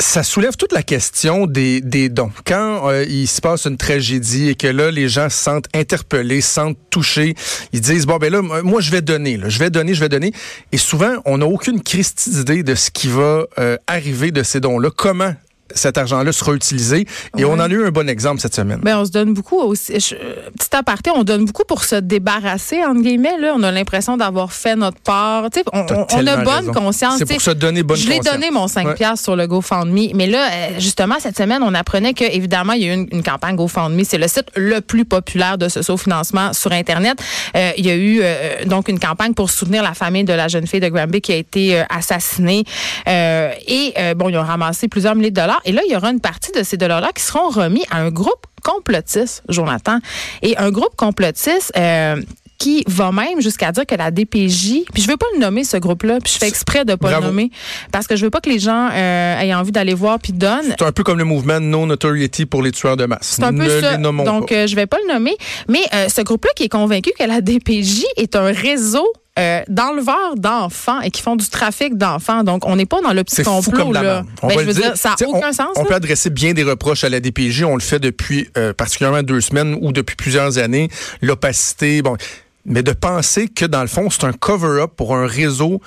ça 0.00 0.22
soulève 0.22 0.56
toute 0.56 0.72
la 0.72 0.82
question 0.82 1.46
des, 1.46 1.80
des 1.80 2.08
dons. 2.08 2.30
Quand 2.46 2.88
euh, 2.88 3.04
il 3.08 3.26
se 3.26 3.40
passe 3.40 3.66
une 3.66 3.76
tragédie 3.76 4.48
et 4.48 4.54
que 4.54 4.68
là, 4.68 4.90
les 4.90 5.08
gens 5.08 5.28
se 5.28 5.36
sentent 5.36 5.68
interpellés, 5.74 6.40
se 6.40 6.52
sentent 6.52 6.78
touchés, 6.90 7.34
ils 7.72 7.80
disent, 7.80 8.06
bon, 8.06 8.16
ben 8.18 8.32
là, 8.32 8.42
moi, 8.42 8.80
je 8.80 8.90
vais 8.90 9.02
donner, 9.02 9.36
là, 9.36 9.48
je 9.48 9.58
vais 9.58 9.70
donner, 9.70 9.94
je 9.94 10.00
vais 10.00 10.08
donner. 10.08 10.32
Et 10.70 10.78
souvent, 10.78 11.14
on 11.24 11.38
n'a 11.38 11.46
aucune 11.46 11.82
christie 11.82 12.30
d'idée 12.30 12.62
de 12.62 12.74
ce 12.74 12.90
qui 12.90 13.08
va 13.08 13.44
euh, 13.58 13.76
arriver 13.86 14.30
de 14.30 14.42
ces 14.42 14.60
dons-là, 14.60 14.90
comment 14.94 15.34
cet 15.74 15.98
argent-là 15.98 16.32
sera 16.32 16.52
utilisé. 16.54 17.06
Et 17.36 17.44
on 17.44 17.52
en 17.52 17.60
a 17.60 17.68
eu 17.68 17.84
un 17.86 17.90
bon 17.90 18.08
exemple 18.08 18.40
cette 18.40 18.54
semaine. 18.54 18.80
Ben, 18.82 18.98
on 18.98 19.04
se 19.04 19.10
donne 19.10 19.34
beaucoup 19.34 19.58
aussi. 19.60 20.00
je- 20.00 20.14
petit 20.14 20.74
aparté, 20.76 21.10
on 21.14 21.24
donne 21.24 21.44
beaucoup 21.44 21.64
pour 21.66 21.84
se 21.84 21.96
débarrasser, 21.96 22.84
entre 22.84 23.00
guillemets. 23.02 23.38
Là. 23.38 23.52
On 23.56 23.62
a 23.62 23.70
l'impression 23.70 24.16
d'avoir 24.16 24.52
fait 24.52 24.76
notre 24.76 25.00
part. 25.00 25.48
On, 25.72 25.86
on- 26.12 26.26
a 26.26 26.36
bonne 26.38 26.54
raison. 26.68 26.72
conscience. 26.72 27.18
C'est 27.18 27.26
pour 27.26 27.40
se 27.40 27.50
donner 27.50 27.82
bonne 27.82 27.96
Je 27.96 28.08
l'ai 28.08 28.16
conscience. 28.18 28.34
donné 28.34 28.50
mon 28.50 28.68
5 28.68 28.86
Ouais. 28.88 28.94
piastres 28.94 29.24
sur 29.24 29.36
le 29.36 29.46
GoFundMe. 29.46 30.10
Mais 30.14 30.26
là, 30.26 30.48
euh, 30.50 30.68
justement, 30.78 31.16
cette 31.20 31.36
semaine, 31.36 31.62
on 31.62 31.74
apprenait 31.74 32.14
que 32.14 32.24
évidemment, 32.24 32.72
il 32.74 32.82
y 32.82 32.88
a 32.88 32.92
eu 32.94 32.96
une, 32.96 33.08
une 33.12 33.22
campagne 33.22 33.56
GoFundMe. 33.56 34.04
C'est 34.04 34.18
le 34.18 34.28
site 34.28 34.46
le 34.56 34.80
plus 34.80 35.04
populaire 35.04 35.58
de 35.58 35.68
socio-financement 35.68 36.52
sur 36.52 36.72
Internet. 36.72 37.18
Euh, 37.56 37.70
il 37.76 37.86
y 37.86 37.90
a 37.90 37.94
eu 37.94 38.20
euh, 38.22 38.64
donc 38.64 38.88
une 38.88 38.98
campagne 38.98 39.34
pour 39.34 39.50
soutenir 39.50 39.82
la 39.82 39.94
famille 39.94 40.24
de 40.24 40.32
la 40.32 40.48
jeune 40.48 40.66
fille 40.66 40.80
de 40.80 40.88
Granby 40.88 41.20
qui 41.20 41.32
a 41.32 41.36
été 41.36 41.78
euh, 41.80 41.84
assassinée. 41.90 42.64
Euh, 43.08 43.50
et 43.66 43.92
euh, 43.98 44.14
bon, 44.14 44.28
ils 44.28 44.36
ont 44.38 44.42
ramassé 44.44 44.88
plusieurs 44.88 45.14
milliers 45.14 45.30
de 45.30 45.40
dollars. 45.40 45.57
Et 45.64 45.72
là, 45.72 45.82
il 45.86 45.92
y 45.92 45.96
aura 45.96 46.10
une 46.10 46.20
partie 46.20 46.52
de 46.52 46.62
ces 46.62 46.76
dollars-là 46.76 47.10
qui 47.14 47.22
seront 47.22 47.48
remis 47.48 47.84
à 47.90 47.98
un 47.98 48.10
groupe 48.10 48.46
complotiste, 48.62 49.42
Jonathan. 49.48 49.98
Et 50.42 50.56
un 50.58 50.70
groupe 50.70 50.96
complotiste... 50.96 51.72
euh, 51.76 52.20
qui 52.58 52.82
va 52.88 53.12
même 53.12 53.40
jusqu'à 53.40 53.70
dire 53.70 53.86
que 53.86 53.94
la 53.94 54.10
DPJ, 54.10 54.82
puis 54.92 55.00
je 55.00 55.06
veux 55.08 55.16
pas 55.16 55.26
le 55.34 55.38
nommer 55.38 55.62
ce 55.62 55.76
groupe-là, 55.76 56.18
puis 56.20 56.32
je 56.32 56.38
fais 56.38 56.48
exprès 56.48 56.84
de 56.84 56.96
pas 56.96 57.10
Bravo. 57.10 57.20
le 57.20 57.26
nommer 57.28 57.52
parce 57.92 58.08
que 58.08 58.16
je 58.16 58.24
veux 58.24 58.30
pas 58.30 58.40
que 58.40 58.50
les 58.50 58.58
gens 58.58 58.88
euh, 58.92 59.38
aient 59.40 59.54
envie 59.54 59.70
d'aller 59.70 59.94
voir 59.94 60.18
puis 60.18 60.32
donnent. 60.32 60.74
C'est 60.76 60.82
un 60.84 60.90
peu 60.90 61.04
comme 61.04 61.18
le 61.18 61.24
mouvement 61.24 61.60
No 61.60 61.86
Notoriety 61.86 62.46
pour 62.46 62.62
les 62.64 62.72
tueurs 62.72 62.96
de 62.96 63.06
masse. 63.06 63.36
C'est 63.36 63.44
un 63.44 63.52
peu 63.54 63.62
ne 63.62 63.80
ça. 63.80 63.96
Donc, 63.96 64.48
pas. 64.48 64.54
euh, 64.56 64.66
je 64.66 64.74
vais 64.74 64.86
pas 64.86 64.96
le 65.06 65.14
nommer. 65.14 65.36
Mais 65.68 65.82
euh, 65.94 66.08
ce 66.08 66.20
groupe-là 66.22 66.50
qui 66.56 66.64
est 66.64 66.68
convaincu 66.68 67.12
que 67.16 67.22
la 67.22 67.40
DPJ 67.40 68.02
est 68.16 68.34
un 68.34 68.50
réseau 68.50 69.06
euh, 69.38 69.62
d'enleveurs 69.68 70.34
d'enfants 70.36 71.00
et 71.00 71.10
qui 71.10 71.22
font 71.22 71.36
du 71.36 71.48
trafic 71.48 71.96
d'enfants. 71.96 72.42
Donc, 72.44 72.66
on 72.66 72.76
n'est 72.76 72.86
pas 72.86 73.00
dans 73.00 73.12
le 73.12 73.22
petit 73.24 73.44
fou 73.44 73.50
complot. 73.62 73.78
comme 73.84 73.92
là. 73.92 74.24
On 74.42 74.48
Ben, 74.48 74.54
va 74.56 74.62
je 74.62 74.66
le 74.66 74.72
veux 74.72 74.80
dire. 74.80 74.90
dire, 74.92 74.96
ça 74.96 75.14
n'a 75.20 75.28
aucun 75.28 75.50
on, 75.50 75.52
sens. 75.52 75.68
On 75.76 75.82
là. 75.82 75.88
peut 75.88 75.94
adresser 75.94 76.30
bien 76.30 76.52
des 76.54 76.64
reproches 76.64 77.04
à 77.04 77.08
la 77.08 77.20
DPJ. 77.20 77.62
On 77.64 77.74
le 77.74 77.80
fait 77.80 77.98
depuis 78.00 78.48
euh, 78.56 78.72
particulièrement 78.72 79.22
deux 79.22 79.40
semaines 79.40 79.76
ou 79.80 79.92
depuis 79.92 80.16
plusieurs 80.16 80.58
années. 80.58 80.88
L'opacité, 81.22 82.02
bon. 82.02 82.16
Mais 82.64 82.82
de 82.82 82.92
penser 82.92 83.48
que, 83.48 83.64
dans 83.64 83.80
le 83.82 83.86
fond, 83.88 84.10
c'est 84.10 84.24
un 84.24 84.32
cover-up 84.32 84.90
pour 84.96 85.14
un 85.16 85.26
réseau 85.26 85.80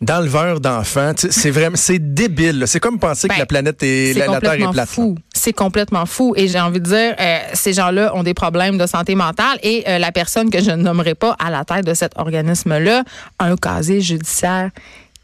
d'enleveurs 0.00 0.60
d'enfants. 0.60 1.12
Tu 1.14 1.26
sais, 1.26 1.32
C'est 1.40 1.50
vraiment, 1.50 1.76
c'est 1.76 1.98
débile. 1.98 2.64
C'est 2.66 2.80
comme 2.80 2.98
penser 2.98 3.28
Ben, 3.28 3.34
que 3.34 3.40
la 3.40 3.46
planète 3.46 3.82
est, 3.82 4.12
C'est 4.12 4.18
la, 4.20 4.26
la 4.26 4.40
Terre 4.40 4.52
est 4.54 4.70
plate. 4.72 4.88
fou. 4.88 5.16
C'est 5.34 5.52
complètement 5.52 6.06
fou. 6.06 6.34
Et 6.36 6.48
j'ai 6.48 6.60
envie 6.60 6.80
de 6.80 6.84
dire, 6.86 7.14
euh, 7.18 7.38
ces 7.54 7.72
gens-là 7.72 8.14
ont 8.14 8.22
des 8.22 8.34
problèmes 8.34 8.78
de 8.78 8.86
santé 8.86 9.14
mentale 9.14 9.58
et 9.62 9.84
euh, 9.88 9.98
la 9.98 10.12
personne 10.12 10.50
que 10.50 10.60
je 10.62 10.70
ne 10.70 10.82
nommerai 10.82 11.14
pas 11.14 11.36
à 11.38 11.50
la 11.50 11.64
tête 11.64 11.84
de 11.84 11.94
cet 11.94 12.12
organisme-là 12.16 13.02
a 13.38 13.44
un 13.46 13.56
casier 13.56 14.00
judiciaire 14.00 14.70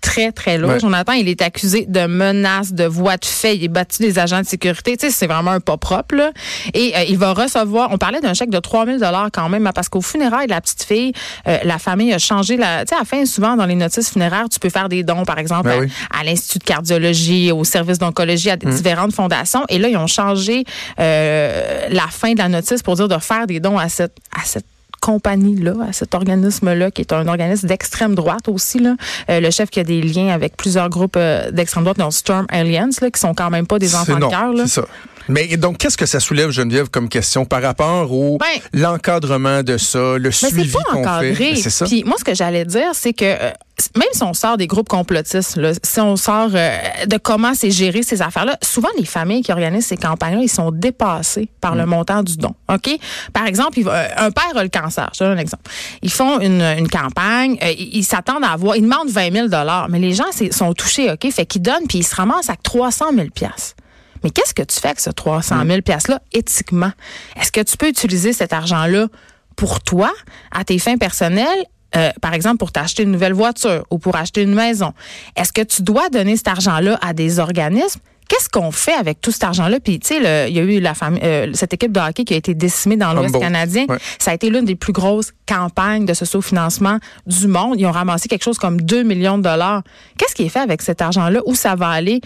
très, 0.04 0.32
très 0.32 0.58
lourd. 0.58 0.70
Ouais. 0.72 0.80
Jonathan, 0.80 1.12
il 1.12 1.28
est 1.28 1.40
accusé 1.40 1.86
de 1.88 2.06
menaces, 2.06 2.72
de 2.74 2.84
voies 2.84 3.16
de 3.16 3.24
fait. 3.24 3.56
Il 3.56 3.64
est 3.64 3.68
battu 3.68 4.02
des 4.02 4.18
agents 4.18 4.40
de 4.42 4.46
sécurité. 4.46 4.96
Tu 4.98 5.06
sais, 5.06 5.12
c'est 5.12 5.26
vraiment 5.26 5.52
un 5.52 5.60
pas 5.60 5.78
propre, 5.78 6.14
là. 6.14 6.30
Et 6.74 6.92
euh, 6.94 7.04
il 7.08 7.16
va 7.16 7.32
recevoir, 7.32 7.88
on 7.90 7.96
parlait 7.96 8.20
d'un 8.20 8.34
chèque 8.34 8.50
de 8.50 8.58
3000 8.58 8.98
dollars 8.98 9.30
quand 9.32 9.48
même, 9.48 9.66
hein, 9.66 9.72
parce 9.74 9.88
qu'au 9.88 10.02
funérailles 10.02 10.46
de 10.46 10.52
la 10.52 10.60
petite 10.60 10.82
fille, 10.84 11.12
euh, 11.48 11.56
la 11.64 11.78
famille 11.78 12.12
a 12.12 12.18
changé 12.18 12.56
la, 12.58 12.84
tu 12.84 12.90
sais, 12.90 12.94
à 12.96 12.98
la 12.98 13.04
fin, 13.06 13.24
souvent, 13.24 13.56
dans 13.56 13.66
les 13.66 13.74
notices 13.74 14.10
funéraires, 14.10 14.46
tu 14.50 14.58
peux 14.60 14.68
faire 14.68 14.88
des 14.90 15.02
dons, 15.02 15.24
par 15.24 15.38
exemple, 15.38 15.64
Ben 15.70 15.78
à- 15.78 15.80
oui. 15.80 15.88
à, 16.20 16.22
l'Institut 16.22 16.58
de 16.58 16.64
cardiologie, 16.64 17.50
au 17.50 17.64
service 17.64 17.98
d'oncologie, 17.98 18.50
à 18.50 18.56
des 18.56 18.70
différentes 18.70 19.14
fondations. 19.14 19.64
Et 19.70 19.78
là, 19.78 19.88
ils 19.88 19.96
ont 19.96 20.06
changé 20.06 20.64
euh, 21.00 21.86
la 21.90 22.08
fin 22.08 22.32
de 22.32 22.38
la 22.38 22.48
notice 22.48 22.82
pour 22.82 22.96
dire 22.96 23.08
de 23.08 23.18
faire 23.18 23.46
des 23.46 23.58
dons 23.60 23.78
à 23.78 23.88
cette, 23.88 24.16
à 24.38 24.44
cette 24.44 24.66
compagnie-là, 25.04 25.74
à 25.90 25.92
cet 25.92 26.14
organisme-là, 26.14 26.90
qui 26.90 27.02
est 27.02 27.12
un 27.12 27.28
organisme 27.28 27.68
d'extrême 27.68 28.14
droite 28.14 28.48
aussi. 28.48 28.78
Là. 28.78 28.96
Euh, 29.28 29.40
le 29.40 29.50
chef 29.50 29.68
qui 29.68 29.78
a 29.80 29.84
des 29.84 30.00
liens 30.00 30.28
avec 30.28 30.56
plusieurs 30.56 30.88
groupes 30.88 31.16
euh, 31.18 31.50
d'extrême 31.50 31.84
droite, 31.84 31.98
dont 31.98 32.10
Storm 32.10 32.46
Alliance, 32.48 33.02
là, 33.02 33.10
qui 33.10 33.20
sont 33.20 33.34
quand 33.34 33.50
même 33.50 33.66
pas 33.66 33.78
des 33.78 33.94
enfants 33.94 34.18
de 34.18 34.30
cœur. 34.30 34.52
C'est 34.66 34.80
ça. 34.80 34.86
Mais 35.28 35.56
donc, 35.56 35.78
qu'est-ce 35.78 35.96
que 35.96 36.06
ça 36.06 36.20
soulève, 36.20 36.50
Geneviève, 36.50 36.88
comme 36.90 37.08
question 37.08 37.44
par 37.44 37.62
rapport 37.62 38.12
au 38.12 38.38
Ben- 38.38 38.46
l'encadrement 38.72 39.62
de 39.62 39.76
ça, 39.76 40.16
le 40.18 40.18
Mais 40.24 40.30
suivi 40.32 40.74
qu'on 40.90 41.04
fait? 41.04 41.56
C'est 41.56 41.70
ça? 41.70 41.84
Puis 41.84 42.04
moi, 42.04 42.16
ce 42.18 42.24
que 42.24 42.34
j'allais 42.34 42.64
dire, 42.64 42.90
c'est 42.94 43.12
que 43.12 43.24
euh, 43.24 43.50
même 43.96 44.08
si 44.12 44.22
on 44.22 44.34
sort 44.34 44.56
des 44.56 44.66
groupes 44.68 44.88
complotistes, 44.88 45.56
là, 45.56 45.72
si 45.82 46.00
on 46.00 46.14
sort 46.16 46.50
euh, 46.54 46.76
de 47.06 47.16
comment 47.16 47.54
c'est 47.54 47.70
géré 47.72 48.02
ces 48.02 48.22
affaires-là, 48.22 48.56
souvent 48.62 48.88
les 48.98 49.04
familles 49.04 49.42
qui 49.42 49.50
organisent 49.52 49.86
ces 49.86 49.96
campagnes-là, 49.96 50.42
ils 50.42 50.48
sont 50.48 50.70
dépassés 50.70 51.48
par 51.60 51.74
Mm. 51.74 51.78
le 51.78 51.86
montant 51.86 52.22
du 52.22 52.36
don. 52.36 52.54
Ok? 52.72 52.90
Par 53.32 53.46
exemple, 53.46 53.78
il 53.80 53.84
va- 53.84 53.94
euh, 53.96 54.08
un 54.16 54.30
père 54.30 54.56
a 54.56 54.62
le 54.62 54.68
cancer. 54.68 55.10
Je 55.12 55.18
te 55.18 55.24
donne 55.24 55.36
un 55.36 55.40
exemple. 55.40 55.64
Ils 56.02 56.12
font 56.12 56.38
une, 56.40 56.62
une 56.62 56.88
campagne, 56.88 57.58
euh, 57.62 57.72
ils 57.76 58.04
s'attendent 58.04 58.44
à 58.44 58.50
avoir, 58.52 58.76
ils 58.76 58.82
demandent 58.82 59.10
20 59.10 59.32
000 59.32 59.48
dollars, 59.48 59.88
mais 59.88 59.98
les 59.98 60.12
gens 60.14 60.24
sont 60.52 60.72
touchés. 60.72 61.10
Ok? 61.10 61.28
Fait 61.32 61.46
qu'ils 61.46 61.62
donnent 61.62 61.86
puis 61.88 61.98
ils 61.98 62.04
se 62.04 62.14
ramassent 62.14 62.48
avec 62.48 62.62
300 62.62 63.06
000 63.14 63.28
pièces. 63.34 63.74
Mais 64.22 64.30
qu'est-ce 64.30 64.54
que 64.54 64.62
tu 64.62 64.80
fais 64.80 64.88
avec 64.88 65.00
ce 65.00 65.10
300 65.10 65.56
000 65.66 65.82
pièces-là 65.82 66.20
éthiquement? 66.32 66.92
Est-ce 67.38 67.52
que 67.52 67.60
tu 67.60 67.76
peux 67.76 67.88
utiliser 67.88 68.32
cet 68.32 68.52
argent-là 68.52 69.08
pour 69.56 69.80
toi, 69.82 70.10
à 70.50 70.64
tes 70.64 70.78
fins 70.78 70.96
personnelles? 70.96 71.64
Euh, 71.96 72.10
par 72.20 72.34
exemple, 72.34 72.58
pour 72.58 72.72
t'acheter 72.72 73.02
une 73.02 73.10
nouvelle 73.12 73.32
voiture 73.32 73.84
ou 73.90 73.98
pour 73.98 74.16
acheter 74.16 74.42
une 74.42 74.54
maison. 74.54 74.92
Est-ce 75.36 75.52
que 75.52 75.62
tu 75.62 75.82
dois 75.82 76.08
donner 76.08 76.36
cet 76.36 76.48
argent-là 76.48 76.98
à 77.02 77.12
des 77.12 77.38
organismes? 77.38 78.00
Qu'est-ce 78.28 78.48
qu'on 78.48 78.70
fait 78.70 78.94
avec 78.94 79.20
tout 79.20 79.30
cet 79.30 79.44
argent-là? 79.44 79.80
Puis, 79.80 80.00
tu 80.00 80.08
sais, 80.08 80.48
il 80.48 80.56
y 80.56 80.58
a 80.58 80.62
eu 80.62 80.80
la 80.80 80.94
famille, 80.94 81.20
euh, 81.22 81.50
cette 81.52 81.74
équipe 81.74 81.92
de 81.92 82.00
hockey 82.00 82.24
qui 82.24 82.32
a 82.32 82.38
été 82.38 82.54
décimée 82.54 82.96
dans 82.96 83.12
l'Ouest 83.12 83.34
Humboldt. 83.34 83.44
canadien. 83.44 83.84
Ouais. 83.88 83.98
Ça 84.18 84.30
a 84.30 84.34
été 84.34 84.48
l'une 84.48 84.64
des 84.64 84.76
plus 84.76 84.94
grosses 84.94 85.32
campagnes 85.46 86.06
de 86.06 86.14
sociofinancement 86.14 86.98
du 87.26 87.46
monde. 87.48 87.78
Ils 87.78 87.86
ont 87.86 87.92
ramassé 87.92 88.28
quelque 88.28 88.42
chose 88.44 88.58
comme 88.58 88.80
2 88.80 89.02
millions 89.02 89.36
de 89.36 89.42
dollars. 89.42 89.82
Qu'est-ce 90.16 90.34
qui 90.34 90.44
est 90.44 90.48
fait 90.48 90.60
avec 90.60 90.80
cet 90.80 91.02
argent-là? 91.02 91.40
Où 91.44 91.54
ça 91.54 91.74
va 91.74 91.88
aller? 91.90 92.22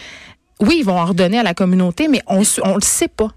Oui, 0.60 0.76
ils 0.80 0.84
vont 0.84 0.98
en 0.98 1.06
redonner 1.06 1.38
à 1.40 1.42
la 1.42 1.54
communauté, 1.54 2.06
mais 2.08 2.22
on 2.28 2.40
ne 2.40 2.74
le 2.74 2.80
sait 2.80 3.08
pas. 3.08 3.30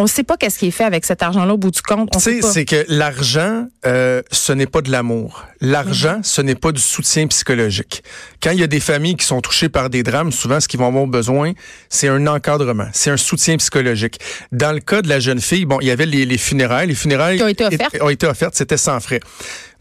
On 0.00 0.04
ne 0.04 0.08
sait 0.08 0.22
pas 0.22 0.36
qu'est-ce 0.36 0.60
qui 0.60 0.68
est 0.68 0.70
fait 0.70 0.84
avec 0.84 1.04
cet 1.04 1.24
argent-là 1.24 1.52
au 1.54 1.58
bout 1.58 1.72
du 1.72 1.82
compte. 1.82 2.08
On 2.14 2.18
Tu 2.20 2.40
sais, 2.40 2.40
c'est 2.52 2.64
que 2.64 2.84
l'argent, 2.86 3.66
euh, 3.84 4.22
ce 4.30 4.52
n'est 4.52 4.68
pas 4.68 4.80
de 4.80 4.92
l'amour. 4.92 5.44
L'argent, 5.60 6.20
ce 6.22 6.40
n'est 6.40 6.54
pas 6.54 6.70
du 6.70 6.80
soutien 6.80 7.26
psychologique. 7.26 8.04
Quand 8.40 8.52
il 8.52 8.60
y 8.60 8.62
a 8.62 8.68
des 8.68 8.78
familles 8.78 9.16
qui 9.16 9.26
sont 9.26 9.40
touchées 9.40 9.68
par 9.68 9.90
des 9.90 10.04
drames, 10.04 10.30
souvent, 10.30 10.60
ce 10.60 10.68
qu'ils 10.68 10.78
vont 10.78 10.86
avoir 10.86 11.08
besoin, 11.08 11.52
c'est 11.88 12.06
un 12.06 12.28
encadrement, 12.28 12.86
c'est 12.92 13.10
un 13.10 13.16
soutien 13.16 13.56
psychologique. 13.56 14.20
Dans 14.52 14.70
le 14.72 14.78
cas 14.78 15.02
de 15.02 15.08
la 15.08 15.18
jeune 15.18 15.40
fille, 15.40 15.64
bon, 15.64 15.78
il 15.80 15.88
y 15.88 15.90
avait 15.90 16.06
les, 16.06 16.24
les 16.26 16.38
funérailles. 16.38 16.86
Les 16.86 16.94
funérailles 16.94 17.38
Qui 17.38 17.42
ont 17.42 17.48
été 17.48 17.66
offertes. 17.66 17.98
ont 18.00 18.08
été 18.08 18.26
offertes, 18.26 18.54
c'était 18.54 18.76
sans 18.76 19.00
frais. 19.00 19.18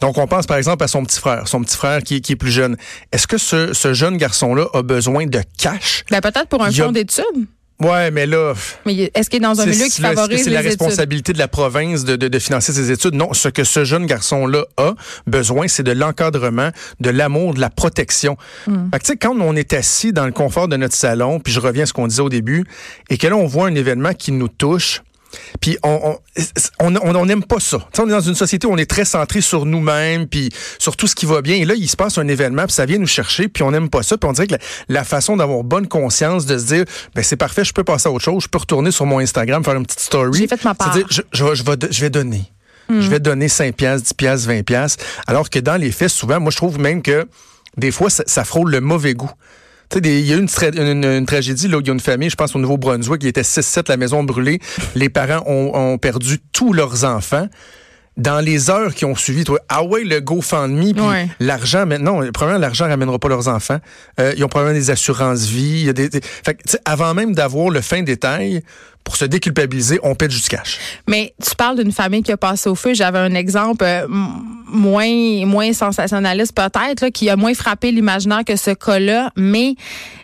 Donc, 0.01 0.17
on 0.17 0.25
pense 0.25 0.47
par 0.47 0.57
exemple 0.57 0.83
à 0.83 0.87
son 0.87 1.03
petit 1.05 1.19
frère, 1.19 1.47
son 1.47 1.61
petit 1.61 1.77
frère 1.77 2.01
qui, 2.01 2.21
qui 2.21 2.31
est 2.33 2.35
plus 2.37 2.51
jeune. 2.51 2.75
Est-ce 3.11 3.27
que 3.27 3.37
ce, 3.37 3.71
ce 3.73 3.93
jeune 3.93 4.17
garçon-là 4.17 4.67
a 4.73 4.81
besoin 4.81 5.27
de 5.27 5.41
cash? 5.59 6.05
Ben, 6.09 6.21
peut-être 6.21 6.47
pour 6.47 6.63
un 6.63 6.69
a- 6.69 6.71
fonds 6.71 6.91
d'études. 6.91 7.23
Ouais, 7.79 8.09
mais 8.09 8.25
là, 8.25 8.53
Mais 8.87 9.11
est-ce 9.13 9.29
qu'il 9.29 9.37
est 9.37 9.39
dans 9.41 9.61
un 9.61 9.65
milieu 9.67 9.85
qui 9.85 10.01
là, 10.01 10.09
est-ce 10.09 10.15
que 10.15 10.21
favorise 10.21 10.43
c'est 10.43 10.49
les 10.49 10.55
la 10.55 10.61
études? 10.61 10.81
responsabilité 10.81 11.33
de 11.33 11.37
la 11.37 11.47
province 11.47 12.05
de, 12.05 12.15
de, 12.15 12.27
de 12.27 12.39
financer 12.39 12.73
ses 12.73 12.91
études? 12.91 13.13
Non, 13.13 13.33
ce 13.33 13.49
que 13.49 13.63
ce 13.63 13.83
jeune 13.83 14.07
garçon-là 14.07 14.65
a 14.77 14.93
besoin, 15.27 15.67
c'est 15.67 15.83
de 15.83 15.91
l'encadrement, 15.91 16.71
de 16.99 17.09
l'amour, 17.11 17.53
de 17.53 17.59
la 17.61 17.69
protection. 17.69 18.35
Hmm. 18.65 18.89
Fait 18.91 18.99
que, 18.99 19.03
tu 19.05 19.11
sais, 19.11 19.17
quand 19.17 19.35
on 19.39 19.55
est 19.55 19.73
assis 19.73 20.11
dans 20.11 20.25
le 20.25 20.31
confort 20.31 20.67
de 20.67 20.75
notre 20.75 20.95
salon, 20.95 21.39
puis 21.39 21.53
je 21.53 21.59
reviens 21.59 21.83
à 21.83 21.85
ce 21.85 21.93
qu'on 21.93 22.07
disait 22.07 22.21
au 22.23 22.29
début, 22.29 22.65
et 23.09 23.17
que 23.19 23.27
là, 23.27 23.35
on 23.35 23.45
voit 23.45 23.67
un 23.67 23.75
événement 23.75 24.13
qui 24.13 24.31
nous 24.31 24.47
touche, 24.47 25.03
puis 25.61 25.77
on 25.83 26.17
on 26.79 26.95
on 26.95 27.15
on 27.15 27.25
n'aime 27.25 27.43
pas 27.43 27.59
ça. 27.59 27.79
On 27.99 28.07
est 28.07 28.11
dans 28.11 28.21
une 28.21 28.35
société 28.35 28.67
où 28.67 28.71
on 28.71 28.77
est 28.77 28.89
très 28.89 29.05
centré 29.05 29.41
sur 29.41 29.65
nous-mêmes, 29.65 30.27
puis 30.27 30.49
sur 30.79 30.95
tout 30.95 31.07
ce 31.07 31.15
qui 31.15 31.25
va 31.25 31.41
bien. 31.41 31.55
Et 31.55 31.65
là, 31.65 31.73
il 31.75 31.87
se 31.89 31.95
passe 31.97 32.17
un 32.17 32.27
événement, 32.27 32.63
puis 32.65 32.73
ça 32.73 32.85
vient 32.85 32.97
nous 32.97 33.07
chercher, 33.07 33.47
puis 33.47 33.63
on 33.63 33.71
n'aime 33.71 33.89
pas 33.89 34.03
ça. 34.03 34.17
Puis 34.17 34.29
on 34.29 34.33
dirait 34.33 34.47
que 34.47 34.53
la, 34.53 34.59
la 34.89 35.03
façon 35.03 35.37
d'avoir 35.37 35.63
bonne 35.63 35.87
conscience, 35.87 36.45
de 36.45 36.57
se 36.57 36.65
dire, 36.65 36.85
ben 37.15 37.23
c'est 37.23 37.35
parfait, 37.37 37.63
je 37.65 37.73
peux 37.73 37.83
passer 37.83 38.07
à 38.07 38.11
autre 38.11 38.23
chose, 38.23 38.43
je 38.43 38.47
peux 38.47 38.57
retourner 38.59 38.91
sur 38.91 39.05
mon 39.05 39.19
Instagram, 39.19 39.63
faire 39.63 39.75
une 39.75 39.85
petite 39.85 39.99
story. 40.01 40.39
J'ai 40.39 40.47
fait 40.47 40.63
ma 40.63 40.75
part. 40.75 40.93
C'est-à-dire, 40.93 41.07
je, 41.11 41.21
je, 41.33 41.43
vais- 41.43 41.55
je, 41.55 41.63
vais, 41.63 41.77
je 41.91 42.01
vais 42.01 42.09
donner. 42.09 42.43
Je 42.89 43.09
vais 43.09 43.19
donner 43.19 43.49
5 43.49 43.75
piastres, 43.75 44.07
10 44.07 44.13
piastres, 44.13 44.47
20 44.47 44.63
piastres. 44.63 45.03
Alors 45.27 45.49
que 45.49 45.59
dans 45.59 45.75
les 45.75 45.91
faits, 45.91 46.07
souvent, 46.09 46.39
moi, 46.39 46.51
je 46.51 46.55
trouve 46.57 46.79
même 46.79 47.01
que 47.01 47.27
des 47.75 47.91
fois, 47.91 48.09
ça, 48.09 48.23
ça 48.27 48.45
frôle 48.45 48.71
le 48.71 48.79
mauvais 48.79 49.13
goût. 49.13 49.29
Tu 49.89 49.99
sais, 49.99 50.19
il 50.19 50.25
y 50.25 50.33
a 50.33 50.35
eu 50.35 50.39
une, 50.39 50.47
tra- 50.47 50.75
une, 50.77 51.03
une 51.05 51.25
tragédie, 51.25 51.67
là, 51.67 51.77
où 51.77 51.81
il 51.81 51.87
y 51.87 51.89
a 51.89 51.93
une 51.93 51.99
famille, 51.99 52.29
je 52.29 52.35
pense 52.35 52.55
au 52.55 52.59
Nouveau-Brunswick, 52.59 53.21
qui 53.21 53.27
était 53.27 53.41
6-7, 53.41 53.85
la 53.89 53.97
maison 53.97 54.23
brûlée. 54.23 54.59
Les 54.95 55.09
parents 55.09 55.43
ont, 55.47 55.71
ont 55.75 55.97
perdu 55.97 56.39
tous 56.51 56.73
leurs 56.73 57.03
enfants. 57.05 57.47
Dans 58.17 58.39
les 58.43 58.71
heures 58.71 58.95
qui 58.95 59.05
ont 59.05 59.13
suivi, 59.15 59.43
toi, 59.43 59.59
ah 59.69 59.83
ouais, 59.83 60.03
le 60.03 60.19
GoFundMe, 60.21 60.93
puis 60.93 61.01
Ouais. 61.01 61.27
l'argent, 61.39 61.85
maintenant, 61.85 62.19
probablement, 62.33 62.59
l'argent 62.59 62.87
ramènera 62.87 63.19
pas 63.19 63.27
leurs 63.29 63.47
enfants. 63.47 63.77
Euh, 64.19 64.33
ils 64.35 64.43
ont 64.43 64.47
probablement 64.47 64.77
des 64.77 64.89
assurances-vie. 64.89 65.83
y 65.85 65.89
a 65.89 65.93
des, 65.93 66.09
des- 66.09 66.21
Fait 66.21 66.55
que, 66.55 66.63
tu 66.63 66.71
sais, 66.71 66.79
avant 66.83 67.13
même 67.13 67.35
d'avoir 67.35 67.69
le 67.69 67.79
fin 67.81 68.01
détail, 68.01 68.63
pour 69.03 69.15
se 69.15 69.23
déculpabiliser, 69.25 69.99
on 70.03 70.15
paie 70.15 70.27
du 70.27 70.41
cash. 70.41 70.79
Mais 71.07 71.33
tu 71.47 71.55
parles 71.55 71.77
d'une 71.77 71.91
famille 71.91 72.23
qui 72.23 72.31
a 72.31 72.37
passé 72.37 72.67
au 72.69 72.75
feu. 72.75 72.93
J'avais 72.95 73.19
un 73.19 73.35
exemple 73.35 73.85
euh, 73.85 74.07
moins 74.67 75.45
moins 75.45 75.73
sensationnaliste 75.73 76.55
peut-être, 76.55 77.01
là, 77.01 77.11
qui 77.11 77.29
a 77.29 77.35
moins 77.35 77.53
frappé 77.53 77.91
l'imaginaire 77.91 78.43
que 78.45 78.55
ce 78.55 78.71
cas-là. 78.71 79.31
Mais 79.35 79.75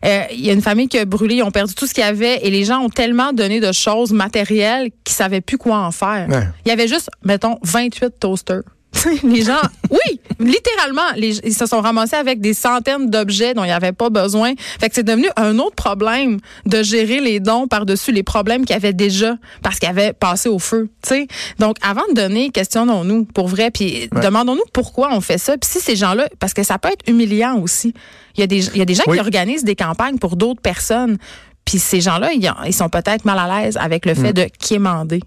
euh, 0.06 0.24
il 0.32 0.46
y 0.46 0.50
a 0.50 0.54
une 0.54 0.62
famille 0.62 0.88
qui 0.88 0.98
a 0.98 1.06
brûlé, 1.06 1.36
ils 1.36 1.44
ont 1.44 1.52
perdu 1.52 1.74
tout 1.74 1.88
ce 1.88 1.94
qu'il 1.94 2.04
y 2.04 2.08
avait 2.08 2.46
et 2.46 2.50
les 2.50 2.66
gens 2.66 2.80
ont 2.80 2.90
tellement 2.90 3.34
donné 3.34 3.60
de 3.60 3.72
choses 3.72 4.12
matérielles 4.12 4.90
qu'ils 5.04 5.16
savaient 5.16 5.42
plus 5.42 5.58
quoi 5.58 5.80
en 5.80 5.92
faire. 5.92 6.28
Ouais. 6.30 6.48
Il 6.66 6.70
y 6.70 6.72
avait 6.72 6.88
juste, 6.88 7.10
mettons, 7.24 7.58
28 7.64 8.20
toasters. 8.20 8.64
les 9.24 9.42
gens, 9.44 9.60
oui, 9.90 10.20
littéralement, 10.40 11.02
les- 11.16 11.40
ils 11.44 11.54
se 11.54 11.66
sont 11.66 11.82
ramassés 11.82 12.16
avec 12.16 12.40
des 12.42 12.54
centaines 12.54 13.10
d'objets 13.10 13.54
dont 13.54 13.64
il 13.64 13.68
n'y 13.68 13.74
avait 13.74 13.92
pas 13.92 14.10
besoin. 14.10 14.54
Fait 14.80 14.90
que 14.90 14.96
c'est 14.96 15.04
devenu 15.04 15.28
un 15.36 15.58
autre 15.60 15.76
problème 15.76 16.40
de 16.66 16.84
gérer 16.84 17.20
les 17.20 17.40
dons 17.40 17.68
par-dessus 17.68 18.12
les 18.12 18.24
problèmes 18.24 18.66
qu'il 18.66 18.74
y 18.76 18.78
avait 18.78 18.94
déjà 18.94 19.36
parce 19.62 19.80
qu'ils 19.80 19.90
avaient 19.90 20.14
passé 20.14 20.48
au 20.50 20.60
feu. 20.60 20.90
tu 21.02 21.10
sais. 21.10 21.28
Donc, 21.60 21.78
avant 21.82 22.04
de 22.10 22.14
donner, 22.14 22.50
questionnons-nous 22.52 23.26
pour 23.26 23.48
vrai, 23.48 23.72
puis 23.72 24.10
demandons-nous 24.22 24.64
pourquoi 24.74 25.10
on 25.14 25.22
fait 25.22 25.38
ça. 25.38 25.58
Puis 25.58 25.70
si 25.70 25.80
ces 25.80 25.96
gens-là, 25.96 26.28
parce 26.40 26.54
que 26.54 26.64
ça 26.64 26.78
peut 26.78 26.90
être 26.90 27.10
humiliant 27.10 27.58
aussi. 27.60 27.94
Il 28.38 28.42
y 28.42 28.44
a 28.44 28.48
des, 28.48 28.66
il 28.68 28.78
y 28.78 28.82
a 28.82 28.86
des 28.86 28.94
gens 28.96 29.04
Oui. 29.08 29.18
qui 29.18 29.22
organisent 29.22 29.64
des 29.64 29.76
campagnes 29.76 30.18
pour 30.18 30.36
d'autres 30.36 30.62
personnes. 30.62 31.18
Puis 31.66 31.80
ces 31.80 32.02
gens-là, 32.02 32.32
ils, 32.34 32.52
ils 32.66 32.74
sont 32.74 32.90
peut-être 32.90 33.26
mal 33.26 33.40
à 33.40 33.62
l'aise 33.64 33.78
avec 33.80 34.06
le 34.06 34.14
fait 34.16 34.34
de 34.34 34.48
quémander. 34.60 35.22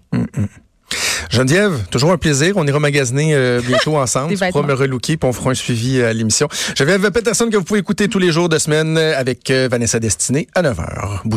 Geneviève, 1.29 1.85
toujours 1.91 2.11
un 2.11 2.17
plaisir. 2.17 2.53
On 2.55 2.65
ira 2.65 2.79
magasiner 2.79 3.33
euh, 3.33 3.61
bientôt 3.65 3.97
ensemble. 3.97 4.33
Tu 4.35 4.51
pourras 4.51 4.65
me 4.65 4.73
relooker 4.73 5.17
puis 5.17 5.29
on 5.29 5.33
fera 5.33 5.51
un 5.51 5.53
suivi 5.53 5.99
euh, 5.99 6.09
à 6.09 6.13
l'émission. 6.13 6.47
Geneviève 6.75 7.11
Peterson 7.11 7.49
que 7.51 7.57
vous 7.57 7.63
pouvez 7.63 7.79
écouter 7.79 8.07
tous 8.07 8.19
les 8.19 8.31
jours 8.31 8.49
de 8.49 8.57
semaine 8.57 8.97
euh, 8.97 9.17
avec 9.17 9.49
euh, 9.51 9.67
Vanessa 9.69 9.99
Destinée 9.99 10.47
à 10.55 10.61
9h. 10.61 11.21
Bougez 11.25 11.35